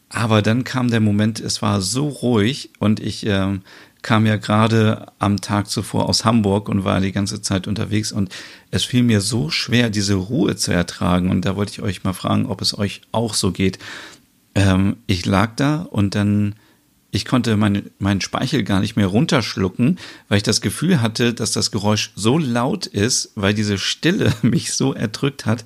Aber 0.09 0.41
dann 0.41 0.63
kam 0.63 0.91
der 0.91 0.99
Moment, 0.99 1.39
es 1.39 1.61
war 1.61 1.81
so 1.81 2.07
ruhig 2.07 2.69
und 2.79 2.99
ich 2.99 3.25
äh, 3.25 3.59
kam 4.03 4.25
ja 4.27 4.35
gerade 4.35 5.07
am 5.17 5.41
Tag 5.41 5.69
zuvor 5.69 6.07
aus 6.07 6.23
Hamburg 6.23 6.69
und 6.69 6.83
war 6.83 7.01
die 7.01 7.11
ganze 7.11 7.41
Zeit 7.41 7.67
unterwegs 7.67 8.11
und 8.11 8.29
es 8.69 8.83
fiel 8.83 9.01
mir 9.01 9.21
so 9.21 9.49
schwer, 9.49 9.89
diese 9.89 10.15
Ruhe 10.15 10.55
zu 10.55 10.71
ertragen. 10.71 11.31
Und 11.31 11.45
da 11.45 11.55
wollte 11.55 11.71
ich 11.71 11.81
euch 11.81 12.03
mal 12.03 12.13
fragen, 12.13 12.45
ob 12.45 12.61
es 12.61 12.77
euch 12.77 13.01
auch 13.11 13.33
so 13.33 13.51
geht. 13.51 13.79
Ähm, 14.53 14.97
ich 15.07 15.25
lag 15.25 15.55
da 15.55 15.81
und 15.81 16.13
dann, 16.15 16.55
ich 17.13 17.25
konnte 17.25 17.55
meine, 17.57 17.83
meinen 17.99 18.21
Speichel 18.21 18.63
gar 18.63 18.79
nicht 18.79 18.95
mehr 18.95 19.05
runterschlucken, 19.05 19.99
weil 20.29 20.37
ich 20.37 20.43
das 20.43 20.61
Gefühl 20.61 20.99
hatte, 20.99 21.35
dass 21.35 21.51
das 21.51 21.69
Geräusch 21.69 22.11
so 22.15 22.39
laut 22.39 22.87
ist, 22.87 23.31
weil 23.35 23.53
diese 23.53 23.77
Stille 23.77 24.33
mich 24.41 24.73
so 24.73 24.93
erdrückt 24.93 25.45
hat. 25.45 25.63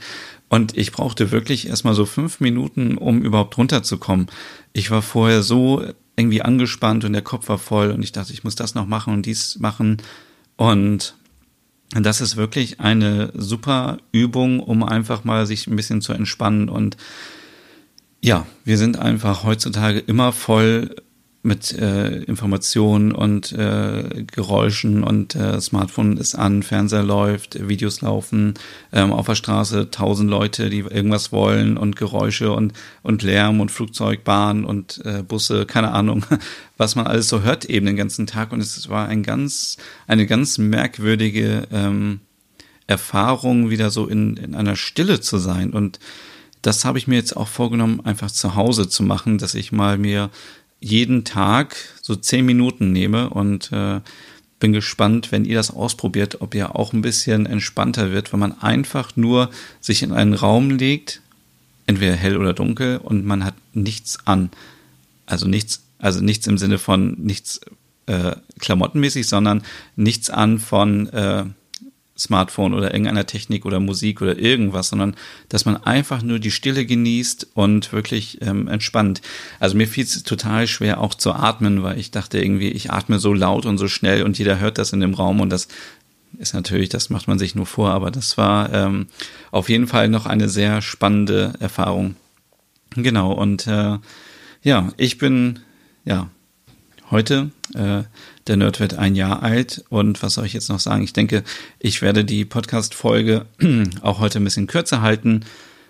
Und 0.50 0.78
ich 0.78 0.92
brauchte 0.92 1.32
wirklich 1.32 1.70
erstmal 1.70 1.94
so 1.94 2.06
fünf 2.06 2.42
Minuten, 2.42 2.98
um 2.98 3.22
überhaupt 3.22 3.58
runterzukommen. 3.58 4.28
Ich 4.74 4.92
war 4.92 5.02
vorher 5.02 5.42
so 5.42 5.86
irgendwie 6.18 6.42
angespannt 6.42 7.06
und 7.06 7.14
der 7.14 7.22
Kopf 7.22 7.48
war 7.48 7.58
voll 7.58 7.92
und 7.92 8.04
ich 8.04 8.12
dachte, 8.12 8.34
ich 8.34 8.44
muss 8.44 8.56
das 8.56 8.76
noch 8.76 8.86
machen 8.86 9.14
und 9.14 9.26
dies 9.26 9.58
machen. 9.58 9.98
Und 10.58 11.16
das 11.92 12.20
ist 12.20 12.36
wirklich 12.36 12.82
eine 12.82 13.32
super 13.34 14.00
Übung, 14.12 14.60
um 14.60 14.84
einfach 14.84 15.24
mal 15.24 15.46
sich 15.46 15.66
ein 15.68 15.78
bisschen 15.78 16.02
zu 16.02 16.12
entspannen. 16.12 16.68
Und 16.68 16.98
ja, 18.22 18.46
wir 18.66 18.78
sind 18.78 19.00
einfach 19.00 19.44
heutzutage 19.44 20.00
immer 20.00 20.34
voll 20.34 20.94
mit 21.44 21.72
äh, 21.72 22.24
Informationen 22.24 23.12
und 23.12 23.52
äh, 23.54 24.26
Geräuschen 24.32 25.04
und 25.04 25.36
äh, 25.36 25.62
Smartphone 25.62 26.18
ist 26.18 26.36
an, 26.36 26.64
Fernseher 26.64 27.04
läuft, 27.04 27.68
Videos 27.68 28.02
laufen, 28.02 28.56
ähm, 28.92 29.14
auf 29.14 29.28
der 29.28 29.36
Straße 29.36 29.90
tausend 29.92 30.30
Leute, 30.30 30.70
die 30.70 30.80
irgendwas 30.80 31.32
wollen 31.32 31.78
und 31.78 31.96
Geräusche 31.96 32.52
und, 32.52 32.74
und 33.02 33.24
Lärm 33.24 33.62
und 33.62 33.72
Flugzeugbahn 33.72 34.66
und 34.66 35.02
äh, 35.06 35.24
Busse, 35.24 35.66
keine 35.66 35.92
Ahnung, 35.92 36.26
was 36.78 36.96
man 36.96 37.08
alles 37.08 37.30
so 37.30 37.42
hört 37.42 37.66
eben 37.66 37.86
den 37.86 37.96
ganzen 37.96 38.28
Tag. 38.28 38.52
Und 38.52 38.60
es 38.60 38.90
war 38.90 39.08
ein 39.08 39.24
ganz, 39.24 39.78
eine 40.08 40.26
ganz 40.26 40.58
merkwürdige 40.58 41.68
ähm, 41.72 42.20
Erfahrung, 42.88 43.70
wieder 43.70 43.90
so 43.90 44.08
in, 44.08 44.38
in 44.38 44.56
einer 44.56 44.76
Stille 44.76 45.22
zu 45.22 45.38
sein. 45.38 45.72
Und 45.72 46.00
das 46.62 46.84
habe 46.84 46.98
ich 46.98 47.08
mir 47.08 47.16
jetzt 47.16 47.38
auch 47.38 47.48
vorgenommen, 47.48 48.02
einfach 48.04 48.32
zu 48.32 48.56
Hause 48.56 48.90
zu 48.90 49.04
machen, 49.04 49.38
dass 49.38 49.54
ich 49.54 49.72
mal 49.72 49.98
mir 49.98 50.30
jeden 50.80 51.24
Tag 51.24 51.76
so 52.02 52.16
zehn 52.16 52.46
Minuten 52.46 52.92
nehme 52.92 53.30
und 53.30 53.72
äh, 53.72 54.02
bin 54.60 54.74
gespannt, 54.74 55.32
wenn 55.32 55.46
ihr 55.46 55.56
das 55.56 55.72
ausprobiert, 55.72 56.42
ob 56.42 56.56
ihr 56.56 56.76
auch 56.76 56.94
ein 56.94 57.02
bisschen 57.02 57.46
entspannter 57.46 58.12
wird, 58.12 58.34
wenn 58.34 58.40
man 58.40 58.60
einfach 58.62 59.16
nur 59.16 59.50
sich 59.80 60.04
in 60.04 60.12
einen 60.12 60.34
Raum 60.34 60.72
legt, 60.72 61.22
entweder 61.86 62.16
hell 62.16 62.38
oder 62.38 62.54
dunkel, 62.54 62.98
und 62.98 63.26
man 63.26 63.44
hat 63.44 63.54
nichts 63.74 64.20
an. 64.26 64.50
Also 65.26 65.48
nichts, 65.48 65.84
also 66.00 66.22
nichts 66.22 66.48
im 66.48 66.58
Sinne 66.58 66.80
von 66.80 67.16
nichts 67.20 67.62
äh, 68.08 68.36
klamottenmäßig, 68.60 69.28
sondern 69.28 69.64
nichts 69.96 70.30
an 70.30 70.60
von 70.60 71.08
äh, 71.10 71.46
Smartphone 72.18 72.74
oder 72.74 72.94
irgendeiner 72.94 73.26
Technik 73.26 73.66
oder 73.66 73.80
Musik 73.80 74.22
oder 74.22 74.38
irgendwas, 74.38 74.90
sondern 74.90 75.16
dass 75.50 75.66
man 75.66 75.78
einfach 75.78 76.22
nur 76.24 76.40
die 76.40 76.52
Stille 76.52 76.86
genießt 76.86 77.48
und 77.54 77.94
wirklich 77.94 78.42
ähm, 78.42 78.68
entspannt. 78.68 79.22
Also 79.60 79.78
mir 79.78 79.88
fiel 79.88 80.04
es 80.04 80.24
total 80.24 80.68
schwer 80.68 81.00
auch 81.00 81.14
zu 81.14 81.34
atmen, 81.34 81.84
weil 81.84 82.00
ich 82.00 82.12
dachte 82.12 82.40
irgendwie, 82.40 82.70
ich 82.70 82.92
atme 82.92 83.20
so 83.20 83.34
laut 83.34 83.66
und 83.66 83.78
so 83.78 83.88
schnell 83.88 84.24
und 84.24 84.38
jeder 84.38 84.60
hört 84.60 84.78
das 84.78 84.94
in 84.94 85.00
dem 85.00 85.14
Raum 85.14 85.40
und 85.40 85.50
das 85.50 85.68
ist 86.40 86.54
natürlich, 86.54 86.90
das 86.90 87.10
macht 87.10 87.28
man 87.28 87.40
sich 87.40 87.56
nur 87.56 87.66
vor, 87.66 87.92
aber 87.92 88.12
das 88.12 88.38
war 88.38 88.74
ähm, 88.74 89.08
auf 89.52 89.70
jeden 89.70 89.88
Fall 89.88 90.10
noch 90.10 90.26
eine 90.26 90.50
sehr 90.50 90.82
spannende 90.82 91.54
Erfahrung. 91.60 92.16
Genau, 92.96 93.32
und 93.32 93.68
äh, 93.68 93.98
ja, 94.64 94.92
ich 94.98 95.18
bin 95.18 95.60
ja 96.06 96.30
heute 97.12 97.52
äh, 97.74 98.04
der 98.48 98.58
Nerd 98.58 98.80
wird 98.80 98.96
ein 98.96 99.16
Jahr 99.16 99.44
alt 99.44 99.84
und 99.90 100.24
was 100.24 100.36
soll 100.36 100.46
ich 100.46 100.54
jetzt 100.54 100.70
noch 100.70 100.80
sagen? 100.80 101.04
Ich 101.04 101.14
denke, 101.14 101.44
ich 101.80 102.02
werde 102.02 102.26
die 102.26 102.46
Podcast-Folge 102.46 103.46
auch 104.02 104.20
heute 104.20 104.40
ein 104.40 104.44
bisschen 104.44 104.68
kürzer 104.68 105.02
halten, 105.02 105.46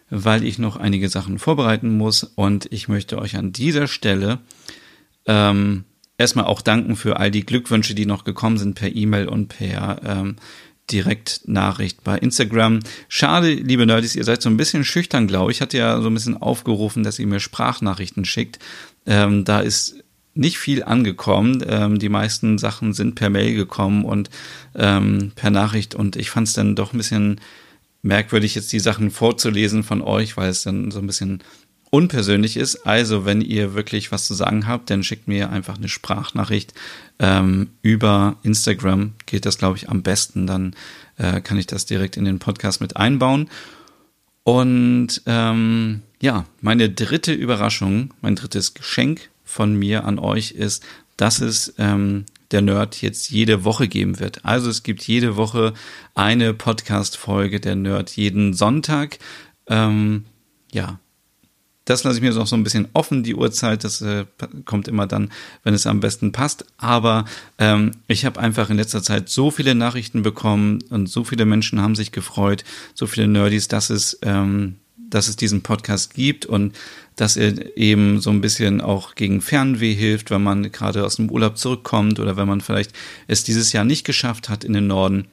weil 0.09 0.43
ich 0.43 0.59
noch 0.59 0.77
einige 0.77 1.09
Sachen 1.09 1.39
vorbereiten 1.39 1.97
muss 1.97 2.23
und 2.23 2.71
ich 2.71 2.87
möchte 2.87 3.19
euch 3.19 3.35
an 3.35 3.51
dieser 3.51 3.87
Stelle 3.87 4.39
ähm, 5.25 5.83
erstmal 6.17 6.45
auch 6.45 6.61
danken 6.61 6.95
für 6.95 7.17
all 7.17 7.31
die 7.31 7.45
Glückwünsche, 7.45 7.95
die 7.95 8.05
noch 8.05 8.23
gekommen 8.23 8.57
sind 8.57 8.75
per 8.75 8.95
E-Mail 8.95 9.27
und 9.27 9.49
per 9.49 10.01
ähm, 10.03 10.37
Direktnachricht 10.89 12.03
bei 12.03 12.17
Instagram. 12.17 12.79
Schade, 13.09 13.53
liebe 13.53 13.85
Nerdies, 13.85 14.15
ihr 14.15 14.23
seid 14.23 14.41
so 14.41 14.49
ein 14.49 14.57
bisschen 14.57 14.85
schüchtern, 14.85 15.27
glaube 15.27 15.51
ich. 15.51 15.57
Ich 15.57 15.61
hatte 15.61 15.77
ja 15.77 15.99
so 16.01 16.09
ein 16.09 16.13
bisschen 16.13 16.37
aufgerufen, 16.37 17.03
dass 17.03 17.19
ihr 17.19 17.27
mir 17.27 17.41
Sprachnachrichten 17.41 18.23
schickt. 18.23 18.59
Ähm, 19.05 19.43
da 19.43 19.59
ist 19.59 19.95
nicht 20.37 20.57
viel 20.57 20.83
angekommen. 20.83 21.63
Ähm, 21.67 21.99
die 21.99 22.09
meisten 22.09 22.57
Sachen 22.57 22.93
sind 22.93 23.15
per 23.15 23.29
Mail 23.29 23.55
gekommen 23.55 24.05
und 24.05 24.29
ähm, 24.75 25.31
per 25.35 25.49
Nachricht 25.49 25.95
und 25.95 26.15
ich 26.15 26.29
fand 26.29 26.47
es 26.47 26.53
dann 26.53 26.75
doch 26.75 26.93
ein 26.93 26.97
bisschen 26.97 27.41
merkwürdig, 28.01 28.55
jetzt 28.55 28.71
die 28.71 28.79
Sachen 28.79 29.11
vorzulesen 29.11 29.83
von 29.83 30.01
euch, 30.01 30.37
weil 30.37 30.49
es 30.49 30.63
dann 30.63 30.91
so 30.91 30.99
ein 30.99 31.07
bisschen 31.07 31.43
unpersönlich 31.89 32.57
ist. 32.57 32.85
Also, 32.85 33.25
wenn 33.25 33.41
ihr 33.41 33.73
wirklich 33.73 34.11
was 34.11 34.27
zu 34.27 34.33
sagen 34.33 34.67
habt, 34.67 34.89
dann 34.89 35.03
schickt 35.03 35.27
mir 35.27 35.49
einfach 35.49 35.77
eine 35.77 35.89
Sprachnachricht 35.89 36.73
ähm, 37.19 37.69
über 37.81 38.37
Instagram. 38.43 39.13
Geht 39.25 39.45
das, 39.45 39.57
glaube 39.57 39.77
ich, 39.77 39.89
am 39.89 40.03
besten. 40.03 40.47
Dann 40.47 40.75
äh, 41.17 41.41
kann 41.41 41.57
ich 41.57 41.67
das 41.67 41.85
direkt 41.85 42.17
in 42.17 42.25
den 42.25 42.39
Podcast 42.39 42.81
mit 42.81 42.97
einbauen. 42.97 43.49
Und 44.43 45.21
ähm, 45.25 46.01
ja, 46.21 46.45
meine 46.61 46.89
dritte 46.89 47.33
Überraschung, 47.33 48.13
mein 48.21 48.35
drittes 48.35 48.73
Geschenk 48.73 49.29
von 49.47 49.73
mir 49.75 50.05
an 50.05 50.19
euch 50.19 50.51
ist, 50.51 50.85
dass 51.15 51.41
es 51.41 51.73
ähm, 51.79 52.25
der 52.51 52.61
Nerd 52.61 53.01
jetzt 53.01 53.29
jede 53.29 53.63
Woche 53.63 53.87
geben 53.87 54.19
wird. 54.19 54.45
Also 54.45 54.69
es 54.69 54.83
gibt 54.83 55.03
jede 55.07 55.35
Woche 55.35 55.73
eine 56.13 56.53
Podcast-Folge 56.53 57.59
der 57.59 57.75
Nerd 57.75 58.11
jeden 58.11 58.53
Sonntag. 58.53 59.17
Ähm, 59.67 60.25
ja, 60.71 60.99
das 61.85 62.03
lasse 62.03 62.17
ich 62.17 62.21
mir 62.21 62.33
noch 62.33 62.47
so 62.47 62.55
ein 62.55 62.63
bisschen 62.63 62.89
offen, 62.93 63.23
die 63.23 63.33
Uhrzeit. 63.33 63.83
Das 63.83 64.01
äh, 64.01 64.25
kommt 64.65 64.89
immer 64.89 65.07
dann, 65.07 65.31
wenn 65.63 65.73
es 65.73 65.87
am 65.87 66.01
besten 66.01 66.33
passt. 66.33 66.65
Aber 66.77 67.25
ähm, 67.57 67.91
ich 68.07 68.25
habe 68.25 68.39
einfach 68.39 68.69
in 68.69 68.77
letzter 68.77 69.01
Zeit 69.01 69.29
so 69.29 69.51
viele 69.51 69.73
Nachrichten 69.73 70.21
bekommen 70.21 70.79
und 70.89 71.07
so 71.07 71.23
viele 71.23 71.45
Menschen 71.45 71.81
haben 71.81 71.95
sich 71.95 72.11
gefreut, 72.11 72.65
so 72.93 73.07
viele 73.07 73.27
Nerdies, 73.27 73.69
dass 73.69 73.89
es 73.89 74.19
ähm, 74.21 74.75
dass 75.09 75.27
es 75.27 75.35
diesen 75.35 75.63
Podcast 75.63 76.13
gibt 76.13 76.45
und 76.45 76.75
dass 77.15 77.37
er 77.37 77.77
eben 77.77 78.19
so 78.21 78.29
ein 78.29 78.41
bisschen 78.41 78.81
auch 78.81 79.15
gegen 79.15 79.41
Fernweh 79.41 79.93
hilft, 79.93 80.29
wenn 80.31 80.43
man 80.43 80.71
gerade 80.71 81.05
aus 81.05 81.15
dem 81.15 81.29
Urlaub 81.29 81.57
zurückkommt 81.57 82.19
oder 82.19 82.37
wenn 82.37 82.47
man 82.47 82.61
vielleicht 82.61 82.93
es 83.27 83.43
dieses 83.43 83.73
Jahr 83.73 83.85
nicht 83.85 84.05
geschafft 84.05 84.49
hat 84.49 84.63
in 84.63 84.73
den 84.73 84.87
Norden. 84.87 85.27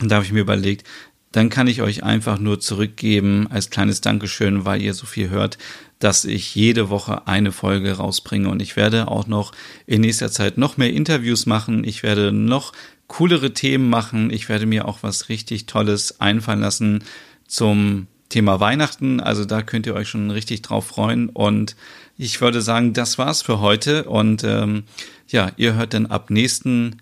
Und 0.00 0.10
da 0.10 0.16
habe 0.16 0.24
ich 0.24 0.32
mir 0.32 0.40
überlegt, 0.40 0.86
dann 1.32 1.50
kann 1.50 1.66
ich 1.66 1.82
euch 1.82 2.02
einfach 2.04 2.38
nur 2.38 2.60
zurückgeben 2.60 3.48
als 3.50 3.70
kleines 3.70 4.00
Dankeschön, 4.00 4.64
weil 4.64 4.80
ihr 4.80 4.94
so 4.94 5.06
viel 5.06 5.28
hört, 5.28 5.58
dass 5.98 6.24
ich 6.24 6.54
jede 6.54 6.88
Woche 6.88 7.26
eine 7.26 7.52
Folge 7.52 7.92
rausbringe 7.92 8.48
und 8.48 8.62
ich 8.62 8.76
werde 8.76 9.08
auch 9.08 9.26
noch 9.26 9.52
in 9.86 10.00
nächster 10.00 10.30
Zeit 10.30 10.56
noch 10.56 10.76
mehr 10.76 10.92
Interviews 10.92 11.46
machen. 11.46 11.84
Ich 11.84 12.02
werde 12.02 12.32
noch 12.32 12.72
coolere 13.08 13.52
Themen 13.52 13.90
machen. 13.90 14.30
Ich 14.30 14.48
werde 14.48 14.66
mir 14.66 14.86
auch 14.86 15.02
was 15.02 15.28
richtig 15.28 15.66
Tolles 15.66 16.20
einfallen 16.20 16.60
lassen 16.60 17.04
zum 17.46 18.06
Thema 18.28 18.60
Weihnachten. 18.60 19.20
Also 19.20 19.44
da 19.44 19.62
könnt 19.62 19.86
ihr 19.86 19.94
euch 19.94 20.08
schon 20.08 20.30
richtig 20.30 20.62
drauf 20.62 20.86
freuen. 20.86 21.28
Und 21.28 21.76
ich 22.16 22.40
würde 22.40 22.62
sagen, 22.62 22.92
das 22.92 23.18
war's 23.18 23.42
für 23.42 23.60
heute. 23.60 24.04
Und 24.04 24.44
ähm, 24.44 24.84
ja, 25.28 25.52
ihr 25.56 25.74
hört 25.74 25.94
dann 25.94 26.06
ab 26.06 26.30
nächsten 26.30 26.96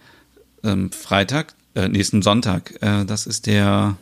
ähm, 0.62 0.90
Freitag, 0.92 1.54
äh, 1.74 1.88
nächsten 1.88 2.22
Sonntag. 2.22 2.74
Äh, 2.80 3.04
das 3.04 3.26
ist 3.26 3.46
der 3.46 3.96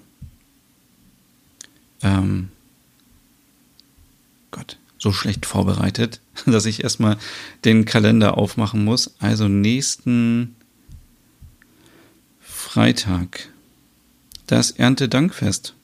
ähm, 2.02 2.50
Gott, 4.50 4.76
so 4.98 5.12
schlecht 5.12 5.46
vorbereitet, 5.46 6.20
dass 6.46 6.66
ich 6.66 6.84
erstmal 6.84 7.16
den 7.64 7.84
Kalender 7.84 8.38
aufmachen 8.38 8.84
muss. 8.84 9.14
Also 9.18 9.48
nächsten 9.48 10.54
Freitag. 12.40 13.48
Das 14.46 14.70
Erntedankfest. 14.70 15.74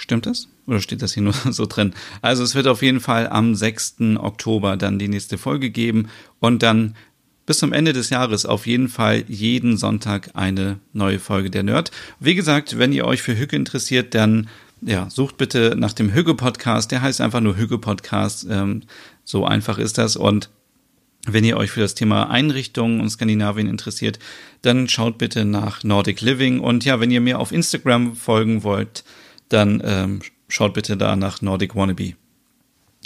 Stimmt 0.00 0.24
das? 0.24 0.48
Oder 0.66 0.80
steht 0.80 1.02
das 1.02 1.12
hier 1.12 1.22
nur 1.22 1.34
so 1.50 1.66
drin? 1.66 1.92
Also 2.22 2.42
es 2.42 2.54
wird 2.54 2.66
auf 2.66 2.80
jeden 2.80 3.00
Fall 3.00 3.28
am 3.28 3.54
6. 3.54 3.96
Oktober 4.16 4.78
dann 4.78 4.98
die 4.98 5.08
nächste 5.08 5.36
Folge 5.36 5.68
geben 5.68 6.08
und 6.38 6.62
dann 6.62 6.96
bis 7.44 7.58
zum 7.58 7.74
Ende 7.74 7.92
des 7.92 8.08
Jahres 8.08 8.46
auf 8.46 8.66
jeden 8.66 8.88
Fall 8.88 9.24
jeden 9.28 9.76
Sonntag 9.76 10.30
eine 10.32 10.78
neue 10.94 11.18
Folge 11.18 11.50
der 11.50 11.64
Nerd. 11.64 11.90
Wie 12.18 12.34
gesagt, 12.34 12.78
wenn 12.78 12.94
ihr 12.94 13.04
euch 13.04 13.20
für 13.20 13.38
Hücke 13.38 13.56
interessiert, 13.56 14.14
dann 14.14 14.48
ja, 14.80 15.10
sucht 15.10 15.36
bitte 15.36 15.74
nach 15.76 15.92
dem 15.92 16.14
Hüge 16.14 16.34
Podcast. 16.34 16.90
Der 16.92 17.02
heißt 17.02 17.20
einfach 17.20 17.40
nur 17.40 17.58
Hüge 17.58 17.76
Podcast. 17.76 18.46
Ähm, 18.48 18.84
so 19.24 19.44
einfach 19.44 19.76
ist 19.76 19.98
das. 19.98 20.16
Und 20.16 20.48
wenn 21.26 21.44
ihr 21.44 21.58
euch 21.58 21.70
für 21.70 21.80
das 21.80 21.94
Thema 21.94 22.30
Einrichtungen 22.30 23.02
und 23.02 23.10
Skandinavien 23.10 23.66
interessiert, 23.66 24.18
dann 24.62 24.88
schaut 24.88 25.18
bitte 25.18 25.44
nach 25.44 25.84
Nordic 25.84 26.22
Living. 26.22 26.60
Und 26.60 26.86
ja, 26.86 27.00
wenn 27.00 27.10
ihr 27.10 27.20
mir 27.20 27.38
auf 27.38 27.52
Instagram 27.52 28.16
folgen 28.16 28.62
wollt, 28.62 29.04
dann 29.50 29.82
ähm, 29.84 30.20
schaut 30.48 30.74
bitte 30.74 30.96
da 30.96 31.14
nach 31.16 31.42
Nordic 31.42 31.76
Wannabe. 31.76 32.14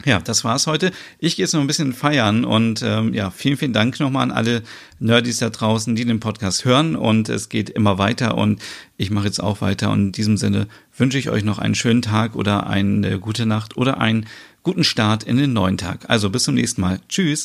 Ja, 0.05 0.19
das 0.19 0.43
war's 0.43 0.67
heute. 0.67 0.91
Ich 1.21 1.37
gehe 1.37 1.45
jetzt 1.45 1.53
noch 1.53 1.61
ein 1.61 1.69
bisschen 1.69 1.93
feiern 1.93 2.45
und 2.45 2.83
ähm, 2.83 3.15
ja, 3.15 3.31
vielen, 3.31 3.57
vielen 3.57 3.73
Dank 3.73 4.01
nochmal 4.01 4.25
an 4.25 4.33
alle 4.33 4.65
Nerdies 4.99 5.39
da 5.39 5.51
draußen, 5.51 5.95
die 5.95 6.05
den 6.05 6.19
Podcast 6.19 6.65
hören 6.65 6.97
und 6.97 7.29
es 7.29 7.49
geht 7.49 7.71
immer 7.71 7.97
weiter 7.97 8.37
und 8.37 8.61
ich 8.97 9.13
mache 9.13 9.27
jetzt 9.27 9.41
auch 9.41 9.61
weiter 9.61 9.91
und 9.93 10.01
in 10.01 10.13
diesem 10.13 10.37
Sinne 10.37 10.67
wünsche 10.97 11.19
ich 11.19 11.31
euch 11.31 11.45
noch 11.45 11.59
einen 11.59 11.77
schönen 11.77 12.03
Tag 12.03 12.35
oder 12.35 12.67
eine 12.67 13.21
gute 13.21 13.47
Nacht 13.47 13.77
oder 13.77 14.01
einen 14.01 14.27
guten 14.65 14.83
Start 14.83 15.23
in 15.23 15.37
den 15.37 15.53
neuen 15.53 15.79
Tag. 15.79 16.11
Also 16.11 16.29
bis 16.29 16.43
zum 16.43 16.57
nächsten 16.57 16.81
Mal. 16.81 16.99
Tschüss. 17.09 17.43